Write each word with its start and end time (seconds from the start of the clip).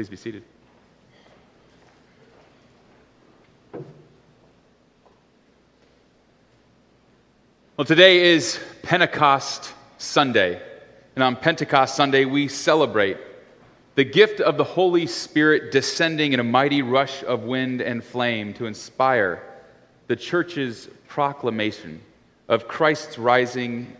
Please 0.00 0.08
be 0.08 0.16
seated. 0.16 0.42
Well, 7.76 7.84
today 7.84 8.32
is 8.32 8.58
Pentecost 8.82 9.74
Sunday. 9.98 10.58
And 11.14 11.22
on 11.22 11.36
Pentecost 11.36 11.96
Sunday, 11.96 12.24
we 12.24 12.48
celebrate 12.48 13.18
the 13.94 14.04
gift 14.04 14.40
of 14.40 14.56
the 14.56 14.64
Holy 14.64 15.06
Spirit 15.06 15.70
descending 15.70 16.32
in 16.32 16.40
a 16.40 16.44
mighty 16.44 16.80
rush 16.80 17.22
of 17.24 17.42
wind 17.42 17.82
and 17.82 18.02
flame 18.02 18.54
to 18.54 18.64
inspire 18.64 19.42
the 20.06 20.16
church's 20.16 20.88
proclamation 21.08 22.00
of 22.48 22.66
Christ's 22.66 23.18
rising 23.18 23.94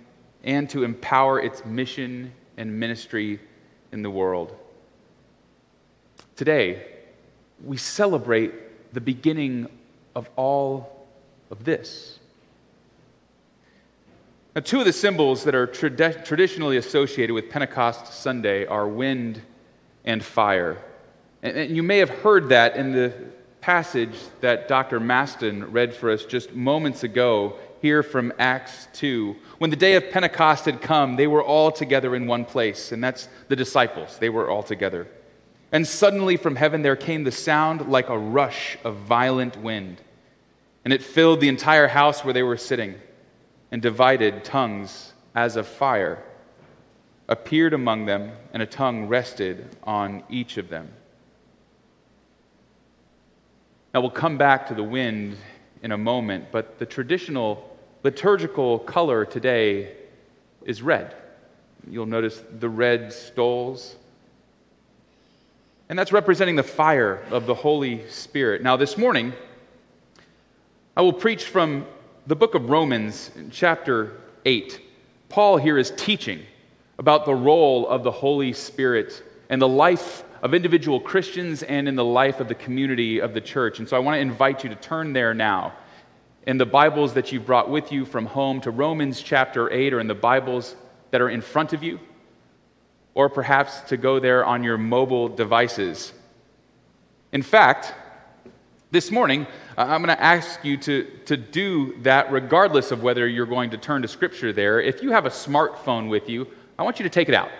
and 0.44 0.70
to 0.70 0.82
empower 0.82 1.38
its 1.42 1.62
mission 1.66 2.32
and 2.56 2.80
ministry 2.80 3.38
in 3.92 4.00
the 4.00 4.10
world. 4.10 4.56
Today, 6.40 6.82
we 7.62 7.76
celebrate 7.76 8.94
the 8.94 9.00
beginning 9.02 9.68
of 10.16 10.30
all 10.36 11.06
of 11.50 11.64
this. 11.64 12.18
Now, 14.56 14.62
two 14.62 14.78
of 14.78 14.86
the 14.86 14.92
symbols 14.94 15.44
that 15.44 15.54
are 15.54 15.66
trad- 15.66 16.24
traditionally 16.24 16.78
associated 16.78 17.34
with 17.34 17.50
Pentecost 17.50 18.14
Sunday 18.14 18.64
are 18.64 18.88
wind 18.88 19.42
and 20.06 20.24
fire. 20.24 20.82
And, 21.42 21.58
and 21.58 21.76
you 21.76 21.82
may 21.82 21.98
have 21.98 22.08
heard 22.08 22.48
that 22.48 22.74
in 22.74 22.92
the 22.92 23.12
passage 23.60 24.16
that 24.40 24.66
Dr. 24.66 24.98
Maston 24.98 25.70
read 25.70 25.94
for 25.94 26.10
us 26.10 26.24
just 26.24 26.54
moments 26.54 27.04
ago 27.04 27.58
here 27.82 28.02
from 28.02 28.32
Acts 28.38 28.88
2. 28.94 29.36
When 29.58 29.68
the 29.68 29.76
day 29.76 29.94
of 29.94 30.10
Pentecost 30.10 30.64
had 30.64 30.80
come, 30.80 31.16
they 31.16 31.26
were 31.26 31.44
all 31.44 31.70
together 31.70 32.16
in 32.16 32.26
one 32.26 32.46
place, 32.46 32.92
and 32.92 33.04
that's 33.04 33.28
the 33.48 33.56
disciples. 33.56 34.16
They 34.16 34.30
were 34.30 34.48
all 34.48 34.62
together. 34.62 35.06
And 35.72 35.86
suddenly 35.86 36.36
from 36.36 36.56
heaven 36.56 36.82
there 36.82 36.96
came 36.96 37.24
the 37.24 37.32
sound 37.32 37.88
like 37.88 38.08
a 38.08 38.18
rush 38.18 38.76
of 38.84 38.96
violent 38.96 39.56
wind, 39.56 40.00
and 40.84 40.92
it 40.92 41.02
filled 41.02 41.40
the 41.40 41.48
entire 41.48 41.88
house 41.88 42.24
where 42.24 42.34
they 42.34 42.42
were 42.42 42.56
sitting, 42.56 42.96
and 43.70 43.80
divided 43.80 44.42
tongues 44.42 45.12
as 45.34 45.56
of 45.56 45.66
fire 45.66 46.24
appeared 47.28 47.72
among 47.72 48.06
them, 48.06 48.32
and 48.52 48.60
a 48.60 48.66
tongue 48.66 49.06
rested 49.06 49.76
on 49.84 50.24
each 50.28 50.56
of 50.56 50.68
them. 50.68 50.88
Now 53.94 54.00
we'll 54.00 54.10
come 54.10 54.36
back 54.36 54.66
to 54.66 54.74
the 54.74 54.82
wind 54.82 55.36
in 55.82 55.92
a 55.92 55.98
moment, 55.98 56.46
but 56.50 56.80
the 56.80 56.86
traditional 56.86 57.78
liturgical 58.02 58.80
color 58.80 59.24
today 59.24 59.94
is 60.64 60.82
red. 60.82 61.14
You'll 61.88 62.06
notice 62.06 62.42
the 62.58 62.68
red 62.68 63.12
stoles. 63.12 63.94
And 65.90 65.98
that's 65.98 66.12
representing 66.12 66.54
the 66.54 66.62
fire 66.62 67.20
of 67.32 67.46
the 67.46 67.54
Holy 67.54 68.08
Spirit. 68.08 68.62
Now, 68.62 68.76
this 68.76 68.96
morning, 68.96 69.32
I 70.96 71.02
will 71.02 71.12
preach 71.12 71.46
from 71.46 71.84
the 72.28 72.36
book 72.36 72.54
of 72.54 72.70
Romans, 72.70 73.32
chapter 73.50 74.20
8. 74.44 74.80
Paul 75.28 75.56
here 75.56 75.76
is 75.76 75.92
teaching 75.96 76.42
about 77.00 77.24
the 77.26 77.34
role 77.34 77.88
of 77.88 78.04
the 78.04 78.10
Holy 78.12 78.52
Spirit 78.52 79.20
and 79.48 79.60
the 79.60 79.66
life 79.66 80.22
of 80.42 80.54
individual 80.54 81.00
Christians 81.00 81.64
and 81.64 81.88
in 81.88 81.96
the 81.96 82.04
life 82.04 82.38
of 82.38 82.46
the 82.46 82.54
community 82.54 83.18
of 83.18 83.34
the 83.34 83.40
church. 83.40 83.80
And 83.80 83.88
so 83.88 83.96
I 83.96 83.98
want 83.98 84.14
to 84.14 84.20
invite 84.20 84.62
you 84.62 84.70
to 84.70 84.76
turn 84.76 85.12
there 85.12 85.34
now 85.34 85.72
in 86.46 86.56
the 86.56 86.66
Bibles 86.66 87.14
that 87.14 87.32
you've 87.32 87.46
brought 87.46 87.68
with 87.68 87.90
you 87.90 88.04
from 88.04 88.26
home 88.26 88.60
to 88.60 88.70
Romans 88.70 89.20
chapter 89.20 89.68
8 89.68 89.92
or 89.94 89.98
in 89.98 90.06
the 90.06 90.14
Bibles 90.14 90.76
that 91.10 91.20
are 91.20 91.30
in 91.30 91.40
front 91.40 91.72
of 91.72 91.82
you, 91.82 91.98
or 93.20 93.28
perhaps 93.28 93.82
to 93.82 93.98
go 93.98 94.18
there 94.18 94.46
on 94.46 94.64
your 94.64 94.78
mobile 94.78 95.28
devices. 95.28 96.14
In 97.32 97.42
fact, 97.42 97.92
this 98.92 99.10
morning, 99.10 99.46
uh, 99.76 99.82
I'm 99.82 100.02
going 100.02 100.16
to 100.16 100.22
ask 100.22 100.64
you 100.64 100.78
to, 100.78 101.04
to 101.26 101.36
do 101.36 102.00
that 102.00 102.32
regardless 102.32 102.92
of 102.92 103.02
whether 103.02 103.28
you're 103.28 103.44
going 103.44 103.68
to 103.72 103.76
turn 103.76 104.00
to 104.00 104.08
Scripture 104.08 104.54
there. 104.54 104.80
If 104.80 105.02
you 105.02 105.12
have 105.12 105.26
a 105.26 105.28
smartphone 105.28 106.08
with 106.08 106.30
you, 106.30 106.46
I 106.78 106.82
want 106.82 106.98
you 106.98 107.02
to 107.02 107.10
take 107.10 107.28
it 107.28 107.34
out. 107.34 107.50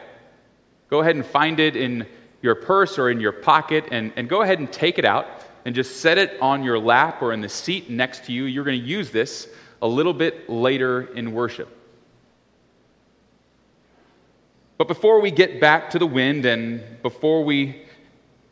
Go 0.89 1.01
ahead 1.01 1.17
and 1.17 1.27
find 1.27 1.61
it 1.61 1.77
in 1.77 2.07
your 2.41 2.55
purse 2.55 2.99
or 2.99 3.11
in 3.11 3.21
your 3.21 3.33
pocket 3.33 3.85
and, 3.91 4.15
and 4.17 4.31
go 4.31 4.41
ahead 4.41 4.61
and 4.61 4.73
take 4.73 4.99
it 4.99 5.05
out 5.05 5.27
and 5.67 5.75
just 5.75 6.01
set 6.01 6.17
it 6.17 6.41
on 6.41 6.63
your 6.63 6.79
lap 6.79 7.21
or 7.21 7.35
in 7.35 7.43
the 7.43 7.51
seat 7.51 7.91
next 7.91 8.25
to 8.25 8.33
you. 8.33 8.45
You're 8.45 8.65
going 8.65 8.81
to 8.81 8.87
use 8.87 9.11
this 9.11 9.47
a 9.83 9.87
little 9.87 10.15
bit 10.15 10.49
later 10.49 11.03
in 11.15 11.33
worship. 11.33 11.80
But 14.81 14.89
before 14.89 15.21
we 15.21 15.31
get 15.31 15.61
back 15.61 15.91
to 15.91 15.99
the 15.99 16.07
wind 16.07 16.47
and 16.47 17.03
before 17.03 17.45
we 17.45 17.83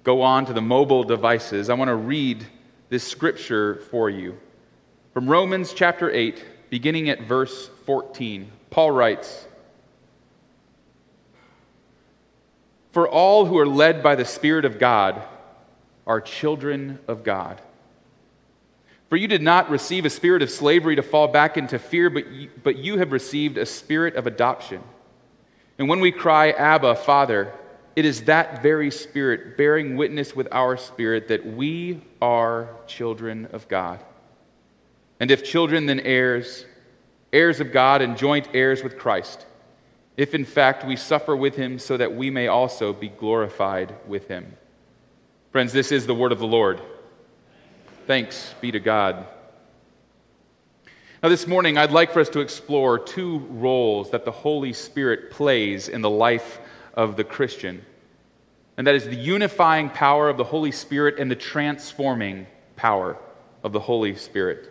go 0.05 0.21
on 0.21 0.45
to 0.45 0.53
the 0.53 0.61
mobile 0.61 1.03
devices, 1.03 1.71
I 1.71 1.75
want 1.75 1.89
to 1.89 1.95
read 1.95 2.45
this 2.91 3.03
scripture 3.03 3.77
for 3.91 4.11
you. 4.11 4.39
From 5.15 5.27
Romans 5.27 5.73
chapter 5.73 6.11
8, 6.11 6.45
beginning 6.69 7.09
at 7.09 7.23
verse 7.23 7.69
14, 7.87 8.53
Paul 8.69 8.91
writes 8.91 9.49
For 12.93 13.09
all 13.09 13.47
who 13.47 13.57
are 13.57 13.67
led 13.67 14.03
by 14.03 14.15
the 14.15 14.27
Spirit 14.27 14.67
of 14.67 14.79
God, 14.79 15.23
are 16.07 16.21
children 16.21 16.99
of 17.09 17.25
God. 17.25 17.59
For 19.09 19.17
you 19.17 19.29
did 19.29 19.41
not 19.41 19.71
receive 19.71 20.05
a 20.05 20.11
spirit 20.11 20.43
of 20.43 20.51
slavery 20.51 20.97
to 20.97 21.03
fall 21.03 21.29
back 21.29 21.57
into 21.57 21.79
fear, 21.79 22.11
but 22.11 22.31
you, 22.31 22.51
but 22.63 22.77
you 22.77 22.99
have 22.99 23.13
received 23.13 23.57
a 23.57 23.65
spirit 23.65 24.15
of 24.15 24.27
adoption. 24.27 24.83
And 25.79 25.89
when 25.89 26.01
we 26.01 26.11
cry, 26.11 26.51
Abba, 26.51 26.97
Father, 26.97 27.53
it 27.95 28.05
is 28.05 28.23
that 28.23 28.63
very 28.63 28.91
spirit 28.91 29.57
bearing 29.57 29.97
witness 29.97 30.35
with 30.35 30.49
our 30.53 30.77
spirit 30.77 31.29
that 31.29 31.47
we 31.47 32.01
are 32.21 32.69
children 32.87 33.49
of 33.53 33.67
God. 33.69 34.01
And 35.21 35.31
if 35.31 35.45
children, 35.45 35.87
then 35.87 36.01
heirs, 36.01 36.65
heirs 37.33 37.61
of 37.61 37.73
God 37.73 38.03
and 38.03 38.17
joint 38.17 38.49
heirs 38.55 38.83
with 38.83 38.99
Christ, 38.99 39.47
if 40.17 40.35
in 40.35 40.45
fact 40.45 40.85
we 40.85 40.97
suffer 40.97 41.37
with 41.37 41.57
him 41.57 41.79
so 41.79 41.97
that 41.97 42.15
we 42.15 42.31
may 42.31 42.49
also 42.49 42.93
be 42.93 43.09
glorified 43.09 43.95
with 44.07 44.29
him. 44.29 44.57
Friends, 45.53 45.73
this 45.73 45.93
is 45.93 46.07
the 46.07 46.15
word 46.15 46.33
of 46.33 46.39
the 46.39 46.47
Lord. 46.47 46.81
Thanks 48.07 48.55
be 48.61 48.71
to 48.73 48.81
God. 48.81 49.27
Now, 51.21 51.29
this 51.29 51.49
morning, 51.49 51.77
I'd 51.77 51.91
like 51.91 52.13
for 52.13 52.21
us 52.21 52.29
to 52.29 52.41
explore 52.41 52.97
two 52.97 53.39
roles 53.51 54.13
that 54.13 54.25
the 54.25 54.31
Holy 54.31 54.73
Spirit 54.73 55.33
plays 55.33 55.89
in 55.89 56.01
the 56.01 56.09
life 56.09 56.61
of 56.95 57.17
the 57.17 57.25
Christian. 57.25 57.85
And 58.77 58.87
that 58.87 58.95
is 58.95 59.05
the 59.05 59.17
unifying 59.17 59.91
power 59.91 60.29
of 60.29 60.37
the 60.37 60.45
Holy 60.45 60.71
Spirit 60.71 61.19
and 61.19 61.29
the 61.29 61.35
transforming 61.35 62.47
power 62.77 63.19
of 63.65 63.73
the 63.73 63.81
Holy 63.81 64.15
Spirit. 64.15 64.71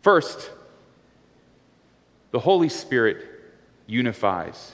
First, 0.00 0.50
the 2.30 2.40
Holy 2.40 2.70
Spirit 2.70 3.26
unifies. 3.86 4.72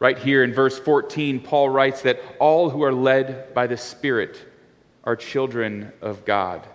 Right 0.00 0.18
here 0.18 0.42
in 0.42 0.52
verse 0.52 0.76
14, 0.80 1.38
Paul 1.38 1.68
writes 1.68 2.02
that 2.02 2.20
all 2.40 2.70
who 2.70 2.82
are 2.82 2.92
led 2.92 3.54
by 3.54 3.68
the 3.68 3.76
Spirit 3.76 4.36
are 5.04 5.14
children 5.14 5.92
of 6.02 6.24
God. 6.24 6.66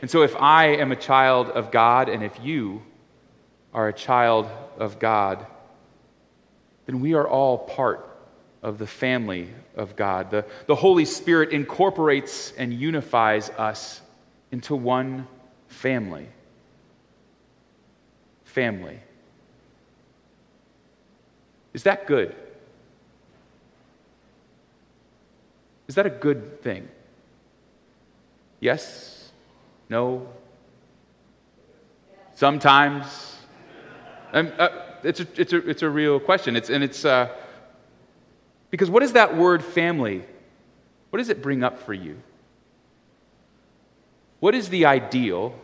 And 0.00 0.10
so, 0.10 0.22
if 0.22 0.34
I 0.36 0.66
am 0.66 0.92
a 0.92 0.96
child 0.96 1.50
of 1.50 1.70
God 1.70 2.08
and 2.08 2.22
if 2.22 2.42
you 2.42 2.82
are 3.74 3.88
a 3.88 3.92
child 3.92 4.48
of 4.78 4.98
God, 4.98 5.46
then 6.86 7.00
we 7.00 7.14
are 7.14 7.28
all 7.28 7.58
part 7.58 8.06
of 8.62 8.78
the 8.78 8.86
family 8.86 9.48
of 9.76 9.96
God. 9.96 10.30
The, 10.30 10.44
the 10.66 10.74
Holy 10.74 11.04
Spirit 11.04 11.50
incorporates 11.50 12.52
and 12.56 12.72
unifies 12.72 13.50
us 13.50 14.00
into 14.50 14.74
one 14.74 15.26
family. 15.68 16.28
Family. 18.44 18.98
Is 21.72 21.84
that 21.84 22.06
good? 22.06 22.34
Is 25.86 25.94
that 25.94 26.06
a 26.06 26.10
good 26.10 26.62
thing? 26.62 26.88
Yes? 28.58 29.19
No? 29.90 30.26
Sometimes? 32.34 33.36
Uh, 34.32 34.68
it's, 35.02 35.20
a, 35.20 35.26
it's, 35.36 35.52
a, 35.52 35.68
it's 35.68 35.82
a 35.82 35.90
real 35.90 36.18
question. 36.18 36.56
It's, 36.56 36.70
and 36.70 36.82
it's 36.82 37.04
uh, 37.04 37.28
because 38.70 38.88
what 38.88 39.02
is 39.02 39.12
that 39.12 39.36
word 39.36 39.62
family? 39.62 40.24
What 41.10 41.18
does 41.18 41.28
it 41.28 41.42
bring 41.42 41.62
up 41.62 41.80
for 41.80 41.92
you? 41.92 42.22
What 44.38 44.54
is 44.54 44.68
the 44.68 44.86
ideal? 44.86 45.54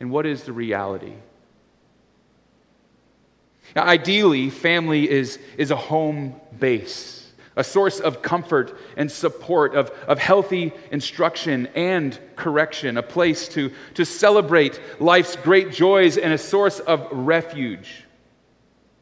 And 0.00 0.10
what 0.10 0.26
is 0.26 0.44
the 0.44 0.52
reality? 0.52 1.12
Now, 3.76 3.82
ideally, 3.82 4.48
family 4.48 5.08
is, 5.08 5.38
is 5.56 5.70
a 5.70 5.76
home 5.76 6.40
base, 6.58 7.17
a 7.58 7.64
source 7.64 7.98
of 7.98 8.22
comfort 8.22 8.78
and 8.96 9.10
support, 9.10 9.74
of, 9.74 9.90
of 10.06 10.18
healthy 10.20 10.72
instruction 10.92 11.66
and 11.74 12.18
correction, 12.36 12.96
a 12.96 13.02
place 13.02 13.48
to, 13.48 13.72
to 13.94 14.04
celebrate 14.04 14.80
life's 15.00 15.34
great 15.34 15.72
joys 15.72 16.16
and 16.16 16.32
a 16.32 16.38
source 16.38 16.78
of 16.78 17.06
refuge. 17.10 18.04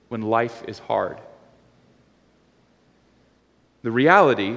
when 0.08 0.22
life 0.22 0.62
is 0.66 0.78
hard. 0.78 1.18
The 3.82 3.90
reality 3.90 4.56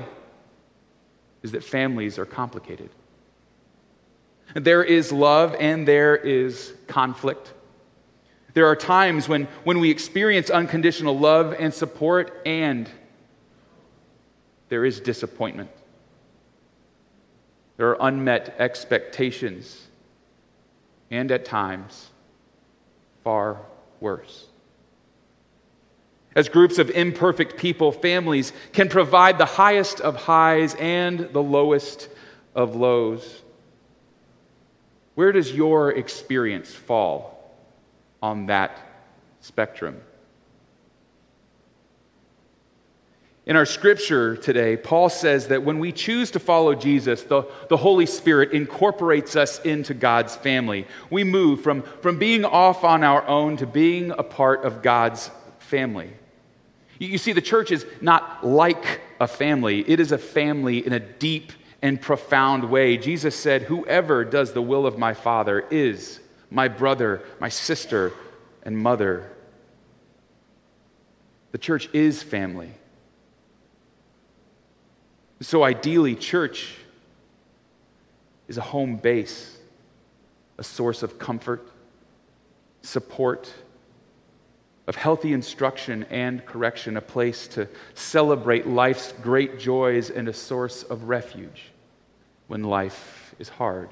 is 1.43 1.51
that 1.51 1.63
families 1.63 2.17
are 2.17 2.25
complicated. 2.25 2.89
There 4.53 4.83
is 4.83 5.11
love 5.11 5.55
and 5.59 5.87
there 5.87 6.15
is 6.15 6.73
conflict. 6.87 7.53
There 8.53 8.65
are 8.65 8.75
times 8.75 9.29
when, 9.29 9.47
when 9.63 9.79
we 9.79 9.91
experience 9.91 10.49
unconditional 10.49 11.17
love 11.17 11.55
and 11.57 11.73
support, 11.73 12.41
and 12.45 12.89
there 14.69 14.85
is 14.85 14.99
disappointment. 14.99 15.69
There 17.77 17.89
are 17.89 17.97
unmet 18.07 18.55
expectations, 18.59 19.87
and 21.11 21.31
at 21.31 21.45
times, 21.45 22.09
far 23.23 23.61
worse. 23.99 24.45
As 26.35 26.47
groups 26.47 26.77
of 26.77 26.89
imperfect 26.91 27.57
people, 27.57 27.91
families 27.91 28.53
can 28.71 28.89
provide 28.89 29.37
the 29.37 29.45
highest 29.45 29.99
of 29.99 30.15
highs 30.15 30.75
and 30.75 31.19
the 31.19 31.41
lowest 31.41 32.07
of 32.53 32.75
lows. 32.75 33.41
Where 35.15 35.31
does 35.31 35.53
your 35.53 35.91
experience 35.91 36.73
fall 36.73 37.57
on 38.21 38.45
that 38.45 38.77
spectrum? 39.41 40.01
In 43.49 43.55
our 43.55 43.65
scripture 43.65 44.37
today, 44.37 44.77
Paul 44.77 45.09
says 45.09 45.47
that 45.47 45.63
when 45.63 45.79
we 45.79 45.91
choose 45.91 46.29
to 46.31 46.39
follow 46.39 46.75
Jesus, 46.75 47.23
the, 47.23 47.45
the 47.67 47.77
Holy 47.77 48.05
Spirit 48.05 48.51
incorporates 48.51 49.35
us 49.35 49.59
into 49.61 49.95
God's 49.95 50.35
family. 50.35 50.85
We 51.09 51.23
move 51.23 51.61
from, 51.61 51.81
from 51.81 52.19
being 52.19 52.45
off 52.45 52.83
on 52.83 53.03
our 53.03 53.27
own 53.27 53.57
to 53.57 53.65
being 53.65 54.11
a 54.11 54.21
part 54.21 54.65
of 54.65 54.83
God's 54.83 55.31
family. 55.57 56.11
You, 56.99 57.07
you 57.07 57.17
see, 57.17 57.33
the 57.33 57.41
church 57.41 57.71
is 57.71 57.87
not 58.01 58.45
like 58.45 59.01
a 59.19 59.27
family, 59.27 59.79
it 59.89 59.99
is 59.99 60.11
a 60.11 60.19
family 60.19 60.85
in 60.85 60.93
a 60.93 60.99
deep 60.99 61.51
and 61.81 61.99
profound 61.99 62.69
way. 62.69 62.97
Jesus 62.97 63.35
said, 63.35 63.63
Whoever 63.63 64.25
does 64.25 64.53
the 64.53 64.61
will 64.61 64.85
of 64.85 64.99
my 64.99 65.15
Father 65.15 65.61
is 65.71 66.19
my 66.51 66.67
brother, 66.67 67.23
my 67.39 67.49
sister, 67.49 68.13
and 68.61 68.77
mother. 68.77 69.27
The 71.51 71.57
church 71.57 71.89
is 71.93 72.21
family. 72.21 72.73
So, 75.41 75.63
ideally, 75.63 76.15
church 76.15 76.75
is 78.47 78.57
a 78.57 78.61
home 78.61 78.97
base, 78.97 79.57
a 80.57 80.63
source 80.63 81.01
of 81.01 81.17
comfort, 81.17 81.65
support, 82.81 83.51
of 84.87 84.95
healthy 84.95 85.31
instruction 85.33 86.03
and 86.09 86.45
correction, 86.45 86.97
a 86.97 87.01
place 87.01 87.47
to 87.49 87.69
celebrate 87.93 88.67
life's 88.67 89.13
great 89.21 89.59
joys, 89.59 90.09
and 90.09 90.27
a 90.27 90.33
source 90.33 90.83
of 90.83 91.03
refuge 91.03 91.71
when 92.47 92.63
life 92.63 93.33
is 93.39 93.47
hard. 93.47 93.89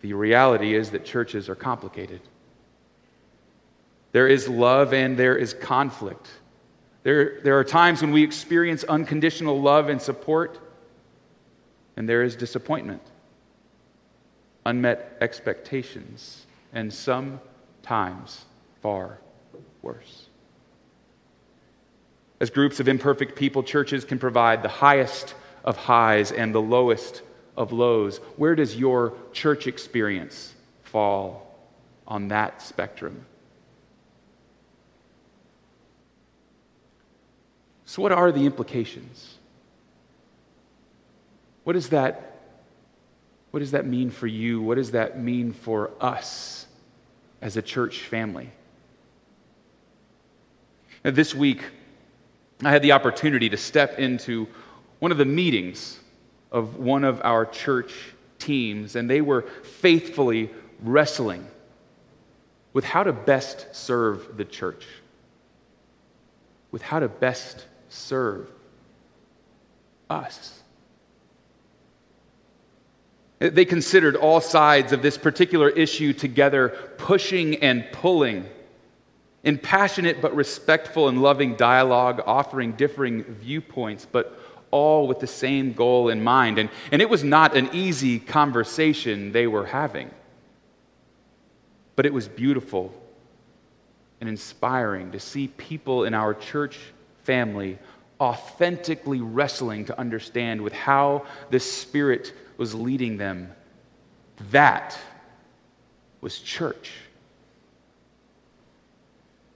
The 0.00 0.14
reality 0.14 0.74
is 0.74 0.90
that 0.90 1.04
churches 1.04 1.48
are 1.48 1.54
complicated. 1.54 2.20
There 4.12 4.26
is 4.26 4.48
love 4.48 4.94
and 4.94 5.16
there 5.16 5.36
is 5.36 5.52
conflict. 5.52 6.28
There, 7.06 7.38
there 7.44 7.56
are 7.56 7.62
times 7.62 8.02
when 8.02 8.10
we 8.10 8.24
experience 8.24 8.82
unconditional 8.82 9.62
love 9.62 9.88
and 9.88 10.02
support, 10.02 10.58
and 11.96 12.08
there 12.08 12.24
is 12.24 12.34
disappointment, 12.34 13.00
unmet 14.64 15.16
expectations, 15.20 16.46
and 16.72 16.92
sometimes 16.92 18.44
far 18.82 19.18
worse. 19.82 20.26
As 22.40 22.50
groups 22.50 22.80
of 22.80 22.88
imperfect 22.88 23.36
people, 23.36 23.62
churches 23.62 24.04
can 24.04 24.18
provide 24.18 24.64
the 24.64 24.68
highest 24.68 25.36
of 25.64 25.76
highs 25.76 26.32
and 26.32 26.52
the 26.52 26.60
lowest 26.60 27.22
of 27.56 27.70
lows. 27.70 28.16
Where 28.36 28.56
does 28.56 28.74
your 28.74 29.12
church 29.32 29.68
experience 29.68 30.54
fall 30.82 31.56
on 32.08 32.26
that 32.26 32.62
spectrum? 32.62 33.26
So, 37.86 38.02
what 38.02 38.12
are 38.12 38.32
the 38.32 38.44
implications? 38.44 39.36
What 41.62 41.74
does 41.74 41.88
that, 41.90 42.40
what 43.52 43.60
does 43.60 43.70
that 43.70 43.86
mean 43.86 44.10
for 44.10 44.26
you? 44.26 44.60
What 44.60 44.74
does 44.74 44.90
that 44.90 45.20
mean 45.20 45.52
for 45.52 45.92
us 46.00 46.66
as 47.40 47.56
a 47.56 47.62
church 47.62 48.00
family? 48.00 48.50
Now, 51.04 51.12
this 51.12 51.32
week, 51.32 51.62
I 52.64 52.70
had 52.70 52.82
the 52.82 52.92
opportunity 52.92 53.48
to 53.48 53.56
step 53.56 54.00
into 54.00 54.48
one 54.98 55.12
of 55.12 55.18
the 55.18 55.24
meetings 55.24 56.00
of 56.50 56.76
one 56.76 57.04
of 57.04 57.20
our 57.22 57.46
church 57.46 57.92
teams, 58.40 58.96
and 58.96 59.08
they 59.08 59.20
were 59.20 59.42
faithfully 59.62 60.50
wrestling 60.82 61.46
with 62.72 62.84
how 62.84 63.04
to 63.04 63.12
best 63.12 63.74
serve 63.74 64.36
the 64.36 64.44
church, 64.44 64.86
with 66.72 66.82
how 66.82 66.98
to 66.98 67.08
best 67.08 67.66
serve 67.96 68.50
us. 70.08 70.60
They 73.38 73.64
considered 73.64 74.16
all 74.16 74.40
sides 74.40 74.92
of 74.92 75.02
this 75.02 75.18
particular 75.18 75.68
issue 75.68 76.12
together, 76.12 76.70
pushing 76.96 77.56
and 77.56 77.84
pulling 77.92 78.46
in 79.44 79.58
passionate 79.58 80.20
but 80.20 80.34
respectful 80.34 81.08
and 81.08 81.22
loving 81.22 81.54
dialogue, 81.54 82.22
offering 82.26 82.72
differing 82.72 83.22
viewpoints, 83.22 84.06
but 84.10 84.40
all 84.70 85.06
with 85.06 85.20
the 85.20 85.26
same 85.26 85.72
goal 85.72 86.08
in 86.08 86.24
mind. 86.24 86.58
And, 86.58 86.70
and 86.90 87.00
it 87.00 87.08
was 87.08 87.22
not 87.22 87.56
an 87.56 87.70
easy 87.72 88.18
conversation 88.18 89.32
they 89.32 89.46
were 89.46 89.66
having, 89.66 90.10
but 91.94 92.06
it 92.06 92.12
was 92.12 92.26
beautiful 92.26 92.92
and 94.20 94.28
inspiring 94.28 95.12
to 95.12 95.20
see 95.20 95.48
people 95.48 96.04
in 96.04 96.14
our 96.14 96.34
church 96.34 96.78
family 97.26 97.78
authentically 98.20 99.20
wrestling 99.20 99.84
to 99.84 99.98
understand 99.98 100.62
with 100.62 100.72
how 100.72 101.26
the 101.50 101.60
Spirit 101.60 102.32
was 102.56 102.74
leading 102.74 103.18
them. 103.18 103.52
That 104.50 104.98
was 106.20 106.38
church. 106.38 106.92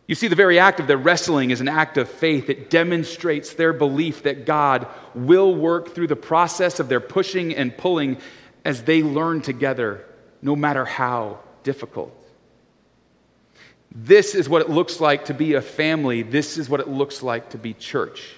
You 0.06 0.14
see, 0.16 0.26
the 0.26 0.36
very 0.36 0.58
act 0.58 0.80
of 0.80 0.88
their 0.88 0.98
wrestling 0.98 1.50
is 1.50 1.60
an 1.60 1.68
act 1.68 1.96
of 1.96 2.08
faith. 2.08 2.50
It 2.50 2.68
demonstrates 2.68 3.54
their 3.54 3.72
belief 3.72 4.24
that 4.24 4.44
God 4.44 4.88
will 5.14 5.54
work 5.54 5.94
through 5.94 6.08
the 6.08 6.16
process 6.16 6.80
of 6.80 6.88
their 6.88 7.00
pushing 7.00 7.54
and 7.54 7.76
pulling 7.76 8.18
as 8.64 8.82
they 8.82 9.02
learn 9.02 9.40
together, 9.40 10.04
no 10.42 10.56
matter 10.56 10.84
how 10.84 11.38
difficult. 11.62 12.12
This 13.92 14.34
is 14.34 14.48
what 14.48 14.62
it 14.62 14.70
looks 14.70 15.00
like 15.00 15.26
to 15.26 15.34
be 15.34 15.54
a 15.54 15.62
family. 15.62 16.22
This 16.22 16.58
is 16.58 16.68
what 16.68 16.80
it 16.80 16.88
looks 16.88 17.22
like 17.22 17.50
to 17.50 17.58
be 17.58 17.74
church. 17.74 18.34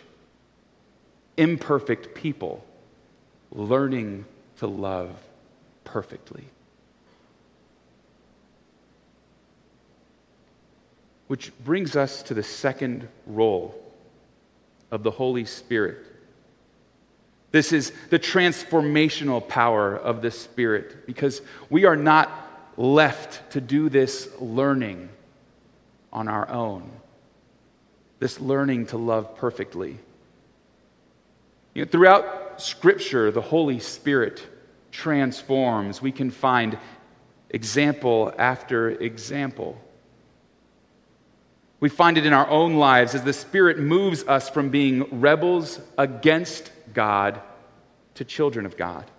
Imperfect 1.37 2.15
people 2.15 2.65
learning 3.51 4.25
to 4.59 4.67
love 4.67 5.11
perfectly. 5.85 6.45
Which 11.27 11.53
brings 11.65 11.97
us 11.97 12.23
to 12.25 12.35
the 12.35 12.43
second 12.43 13.09
role 13.27 13.79
of 14.91 15.03
the 15.03 15.11
Holy 15.11 15.45
Spirit. 15.45 16.07
This 17.51 17.73
is 17.73 17.93
the 18.09 18.19
transformational 18.19 19.47
power 19.47 19.97
of 19.97 20.23
the 20.23 20.31
Spirit 20.31 21.07
because 21.07 21.43
we 21.69 21.85
are 21.85 21.97
not 21.97 22.31
left 22.79 23.51
to 23.53 23.61
do 23.61 23.91
this 23.91 24.29
learning 24.41 25.11
on 26.13 26.29
our 26.29 26.49
own. 26.49 26.91
This 28.19 28.41
learning 28.41 28.87
to 28.87 28.99
love 28.99 29.37
perfectly. 29.37 29.99
You 31.75 31.85
know, 31.85 31.91
throughout 31.91 32.61
Scripture, 32.61 33.31
the 33.31 33.41
Holy 33.41 33.81
Spirit 33.81 34.47
transforms. 34.91 36.03
We 36.03 36.13
can 36.13 36.31
find 36.31 36.79
example 37.51 38.33
after 38.39 38.91
example. 38.91 39.81
We 41.81 41.89
find 41.89 42.17
it 42.17 42.27
in 42.27 42.33
our 42.33 42.49
own 42.49 42.75
lives 42.75 43.15
as 43.15 43.25
the 43.25 43.33
Spirit 43.33 43.79
moves 43.79 44.23
us 44.25 44.49
from 44.49 44.69
being 44.69 45.21
rebels 45.21 45.81
against 45.99 46.71
God 46.95 47.41
to 48.15 48.25
children 48.25 48.67
of 48.67 48.77
God. 48.77 49.11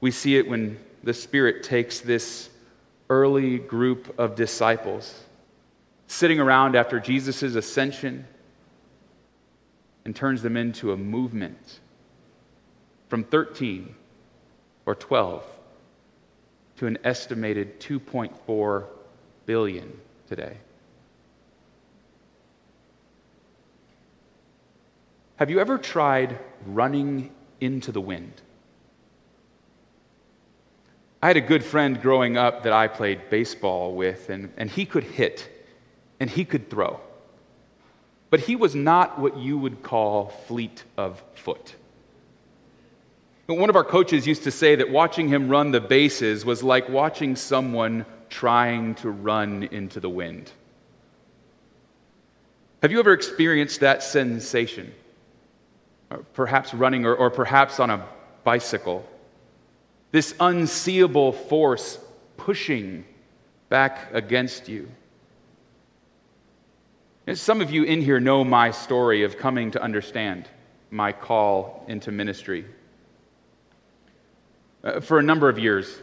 We 0.00 0.10
see 0.10 0.36
it 0.36 0.48
when 0.48 0.78
the 1.02 1.14
Spirit 1.14 1.62
takes 1.62 2.00
this 2.00 2.50
early 3.10 3.58
group 3.58 4.18
of 4.18 4.34
disciples 4.34 5.24
sitting 6.06 6.40
around 6.40 6.74
after 6.74 6.98
Jesus' 6.98 7.42
ascension 7.42 8.26
and 10.04 10.16
turns 10.16 10.40
them 10.42 10.56
into 10.56 10.92
a 10.92 10.96
movement 10.96 11.80
from 13.08 13.24
13 13.24 13.94
or 14.86 14.94
12 14.94 15.44
to 16.76 16.86
an 16.86 16.98
estimated 17.04 17.78
2.4 17.80 18.86
billion 19.44 20.00
today. 20.28 20.56
Have 25.36 25.50
you 25.50 25.58
ever 25.60 25.78
tried 25.78 26.38
running 26.66 27.30
into 27.60 27.92
the 27.92 28.00
wind? 28.00 28.32
I 31.22 31.26
had 31.26 31.36
a 31.36 31.42
good 31.42 31.64
friend 31.64 32.00
growing 32.00 32.36
up 32.36 32.62
that 32.62 32.72
I 32.72 32.88
played 32.88 33.28
baseball 33.28 33.94
with, 33.94 34.30
and, 34.30 34.52
and 34.56 34.70
he 34.70 34.86
could 34.86 35.04
hit 35.04 35.48
and 36.18 36.30
he 36.30 36.44
could 36.44 36.70
throw. 36.70 37.00
But 38.30 38.40
he 38.40 38.56
was 38.56 38.74
not 38.74 39.18
what 39.18 39.36
you 39.36 39.58
would 39.58 39.82
call 39.82 40.28
fleet 40.46 40.84
of 40.96 41.22
foot. 41.34 41.74
One 43.46 43.68
of 43.68 43.76
our 43.76 43.84
coaches 43.84 44.26
used 44.26 44.44
to 44.44 44.50
say 44.50 44.76
that 44.76 44.90
watching 44.90 45.28
him 45.28 45.48
run 45.48 45.72
the 45.72 45.80
bases 45.80 46.44
was 46.44 46.62
like 46.62 46.88
watching 46.88 47.34
someone 47.34 48.06
trying 48.28 48.94
to 48.96 49.10
run 49.10 49.64
into 49.64 49.98
the 49.98 50.08
wind. 50.08 50.52
Have 52.80 52.92
you 52.92 53.00
ever 53.00 53.12
experienced 53.12 53.80
that 53.80 54.02
sensation? 54.02 54.94
perhaps 56.32 56.74
running 56.74 57.06
or, 57.06 57.14
or 57.14 57.30
perhaps 57.30 57.80
on 57.80 57.90
a 57.90 58.04
bicycle. 58.44 59.06
This 60.12 60.34
unseeable 60.40 61.32
force 61.32 61.98
pushing 62.36 63.04
back 63.68 64.12
against 64.12 64.68
you. 64.68 64.90
And 67.26 67.38
some 67.38 67.60
of 67.60 67.70
you 67.70 67.84
in 67.84 68.02
here 68.02 68.18
know 68.18 68.42
my 68.42 68.72
story 68.72 69.22
of 69.22 69.38
coming 69.38 69.70
to 69.72 69.82
understand 69.82 70.48
my 70.90 71.12
call 71.12 71.84
into 71.86 72.10
ministry. 72.10 72.64
Uh, 74.82 75.00
for 75.00 75.18
a 75.18 75.22
number 75.22 75.48
of 75.48 75.58
years, 75.58 75.98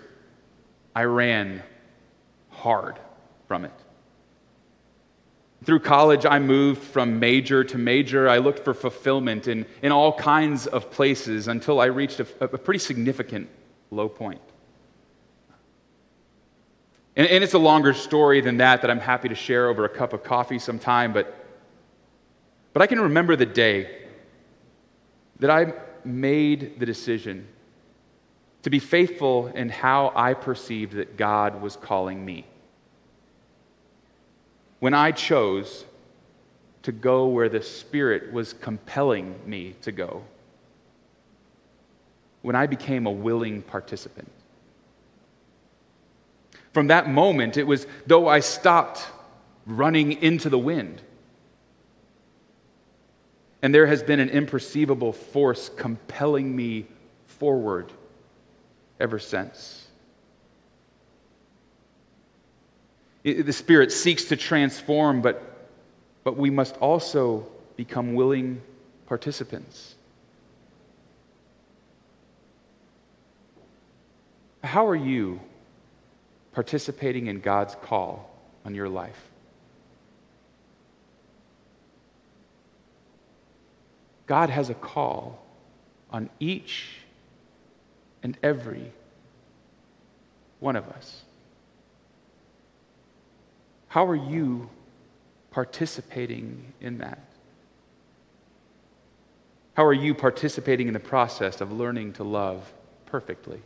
I 0.96 1.04
ran 1.04 1.64
hard 2.50 3.00
from 3.48 3.66
it. 3.66 3.74
Through 5.66 5.80
college, 5.80 6.26
I 6.26 6.40
moved 6.40 6.82
from 6.82 7.20
major 7.20 7.64
to 7.64 7.78
major. 7.78 8.30
I 8.30 8.38
looked 8.38 8.60
for 8.60 8.74
fulfillment 8.74 9.48
in, 9.48 9.66
in 9.82 9.92
all 9.92 10.14
kinds 10.14 10.68
of 10.68 10.92
places 10.92 11.48
until 11.48 11.82
I 11.82 11.86
reached 11.86 12.20
a, 12.20 12.28
a 12.40 12.58
pretty 12.58 12.80
significant 12.80 13.50
low 13.92 14.10
point. 14.10 14.42
And, 17.16 17.28
and, 17.28 17.44
it's 17.44 17.54
a 17.56 17.60
longer 17.60 17.94
story 17.94 18.42
than 18.42 18.58
that 18.58 18.82
that 18.82 18.92
I'm 18.92 19.00
happy 19.00 19.30
to 19.30 19.36
share 19.36 19.70
over 19.70 19.86
a 19.86 19.90
cup 19.90 20.14
of 20.14 20.24
coffee 20.24 20.60
sometime, 20.60 21.14
but, 21.14 21.34
but 22.74 22.82
I 22.84 22.88
can 22.88 23.00
remember 23.00 23.36
the 23.36 23.46
day 23.46 24.06
that 25.40 25.50
I 25.50 25.74
made 26.06 26.80
the 26.80 26.86
decision 26.86 27.48
to 28.62 28.70
be 28.70 28.80
faithful 28.80 29.48
in 29.48 29.70
how 29.70 30.12
I 30.16 30.36
perceived 30.36 30.94
that 30.94 31.18
God 31.18 31.62
was 31.62 31.76
calling 31.76 32.24
me 32.24 32.46
when 34.80 34.94
I 34.94 35.12
chose 35.12 35.86
to 36.84 36.92
go 36.92 37.28
where 37.28 37.50
the 37.50 37.62
Spirit 37.62 38.32
was 38.32 38.54
compelling 38.54 39.40
me 39.46 39.76
to 39.82 39.92
go, 39.92 40.24
when 42.48 42.56
I 42.56 42.66
became 42.66 43.06
a 43.06 43.12
willing 43.12 43.62
participant. 43.62 44.32
From 46.72 46.88
that 46.88 47.10
moment, 47.10 47.58
it 47.58 47.68
was 47.68 47.86
though 48.06 48.30
I 48.30 48.40
stopped 48.40 49.06
running 49.66 50.14
into 50.14 50.50
the 50.50 50.58
wind, 50.58 51.02
and 53.62 53.76
there 53.76 53.86
has 53.86 54.02
been 54.02 54.22
an 54.22 54.30
imperceivable 54.30 55.14
force 55.14 55.68
compelling 55.68 56.56
me 56.56 56.86
forward 57.26 57.92
ever 58.98 59.20
since. 59.20 59.86
The 63.24 63.52
Spirit 63.52 63.92
seeks 63.92 64.24
to 64.30 64.38
transform, 64.38 65.22
but, 65.22 65.68
but 66.24 66.38
we 66.38 66.50
must 66.50 66.78
also 66.78 67.46
become 67.76 68.14
willing 68.14 68.62
participants. 69.06 69.97
How 74.68 74.86
are 74.88 74.96
you 74.96 75.40
participating 76.52 77.28
in 77.28 77.40
God's 77.40 77.76
call 77.76 78.30
on 78.66 78.76
your 78.76 78.90
life? 78.90 79.18
God 84.26 84.50
has 84.50 84.70
a 84.70 84.74
call 84.74 85.42
on 86.12 86.30
each 86.42 86.98
and 88.22 88.38
every 88.44 88.92
one 90.60 90.76
of 90.76 90.86
us. 90.90 91.22
How 93.88 94.06
are 94.06 94.16
you 94.16 94.70
participating 95.50 96.74
in 96.82 96.98
that? 96.98 97.24
How 99.76 99.86
are 99.86 99.94
you 99.94 100.14
participating 100.14 100.88
in 100.88 100.94
the 100.94 101.00
process 101.00 101.62
of 101.62 101.72
learning 101.72 102.14
to 102.14 102.26
love 102.26 102.74
perfectly? 103.06 103.62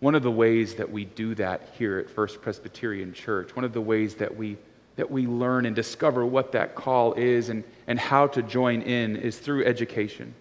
One 0.00 0.14
of 0.14 0.22
the 0.22 0.30
ways 0.30 0.76
that 0.76 0.90
we 0.90 1.04
do 1.04 1.34
that 1.36 1.70
here 1.76 1.98
at 1.98 2.08
First 2.08 2.40
Presbyterian 2.40 3.12
Church, 3.12 3.56
one 3.56 3.64
of 3.64 3.72
the 3.72 3.80
ways 3.80 4.14
that 4.16 4.36
we, 4.36 4.56
that 4.96 5.10
we 5.10 5.26
learn 5.26 5.66
and 5.66 5.74
discover 5.74 6.24
what 6.24 6.52
that 6.52 6.74
call 6.74 7.14
is 7.14 7.48
and, 7.48 7.64
and 7.86 7.98
how 7.98 8.28
to 8.28 8.42
join 8.42 8.82
in 8.82 9.16
is 9.16 9.38
through 9.38 9.64
education. 9.64 10.34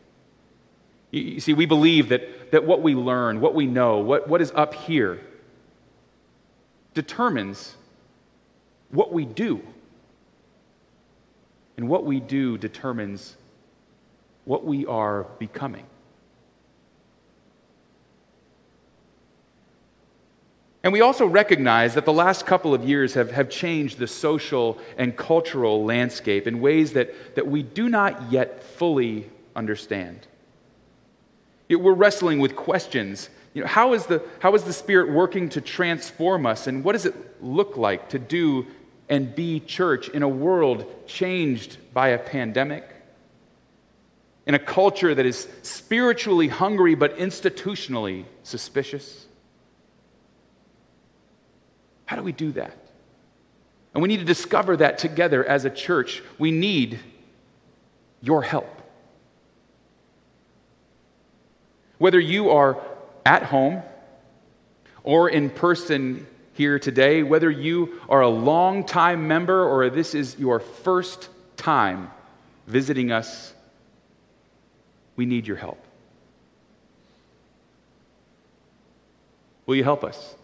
You 1.10 1.40
see, 1.40 1.54
we 1.54 1.66
believe 1.66 2.10
that, 2.10 2.52
that 2.52 2.66
what 2.66 2.82
we 2.82 2.94
learn, 2.94 3.40
what 3.40 3.56
we 3.56 3.66
know, 3.66 4.00
what, 4.00 4.28
what 4.28 4.42
is 4.42 4.52
up 4.54 4.74
here, 4.74 5.22
determines 6.94 7.76
what 8.92 9.12
we 9.12 9.26
do. 9.26 9.62
And 11.78 11.88
what 11.88 12.06
we 12.06 12.20
do 12.20 12.58
determines 12.58 13.38
what 14.46 14.66
we 14.66 14.86
are 14.86 15.24
becoming. 15.40 15.86
And 20.88 20.94
we 20.94 21.01
also 21.01 21.25
recognize 21.25 21.96
that 21.96 22.06
the 22.06 22.13
last 22.13 22.46
couple 22.46 22.74
of 22.74 22.88
years 22.88 23.15
have, 23.15 23.32
have 23.32 23.50
changed 23.50 24.00
the 24.00 24.08
social 24.08 24.79
and 24.98 25.17
cultural 25.17 25.84
landscape 25.84 26.48
in 26.48 26.62
ways 26.62 26.94
that, 26.94 27.36
that 27.36 27.46
we 27.46 27.62
do 27.62 27.89
not 27.89 28.32
yet 28.32 28.63
fully 28.63 29.29
understand. 29.53 30.25
Yet 31.67 31.82
We're 31.82 31.91
wrestling 31.91 32.39
with 32.39 32.56
questions. 32.56 33.29
You 33.53 33.63
know, 33.63 33.67
how, 33.67 33.96
is 33.96 34.06
the, 34.06 34.24
how 34.39 34.56
is 34.56 34.63
the 34.63 34.72
Spirit 34.72 35.12
working 35.12 35.50
to 35.50 35.60
transform 35.60 36.46
us, 36.46 36.67
and 36.67 36.86
what 36.86 36.94
does 36.94 37.06
it 37.06 37.44
look 37.44 37.75
like 37.75 38.08
to 38.12 38.17
do 38.20 38.65
and 39.10 39.36
be 39.36 39.60
church 39.60 40.08
in 40.08 40.24
a 40.24 40.29
world 40.29 40.86
changed 41.06 41.79
by 41.94 42.08
a 42.08 42.17
pandemic? 42.17 42.88
In 44.46 44.56
a 44.56 44.60
culture 44.60 45.13
that 45.13 45.25
is 45.25 45.50
spiritually 45.63 46.48
hungry 46.48 46.96
but 46.96 47.17
institutionally 47.17 48.24
suspicious? 48.44 49.25
How 52.08 52.16
do 52.16 52.24
we 52.24 52.32
do 52.32 52.52
that? 52.54 52.74
And 53.94 54.02
we 54.02 54.08
need 54.08 54.20
to 54.20 54.26
discover 54.26 54.78
that 54.78 54.98
together 54.98 55.46
as 55.46 55.66
a 55.66 55.70
church. 55.70 56.24
We 56.40 56.52
need 56.52 57.00
your 58.22 58.42
help. 58.42 58.82
Whether 61.98 62.20
you 62.20 62.50
are 62.50 62.82
at 63.26 63.44
home 63.44 63.84
or 65.04 65.30
in 65.30 65.50
person 65.50 66.26
here 66.54 66.80
today, 66.80 67.24
whether 67.24 67.52
you 67.52 68.00
are 68.10 68.22
a 68.22 68.30
long-time 68.30 69.28
member 69.28 69.68
or 69.68 69.90
this 69.90 70.16
is 70.16 70.40
your 70.40 70.60
first 70.60 71.30
time 71.56 72.10
visiting 72.68 73.12
us, 73.12 73.54
we 75.16 75.26
need 75.26 75.46
your 75.48 75.58
help. 75.58 75.84
Will 79.66 79.76
you 79.76 79.84
help 79.84 80.04
us? 80.04 80.36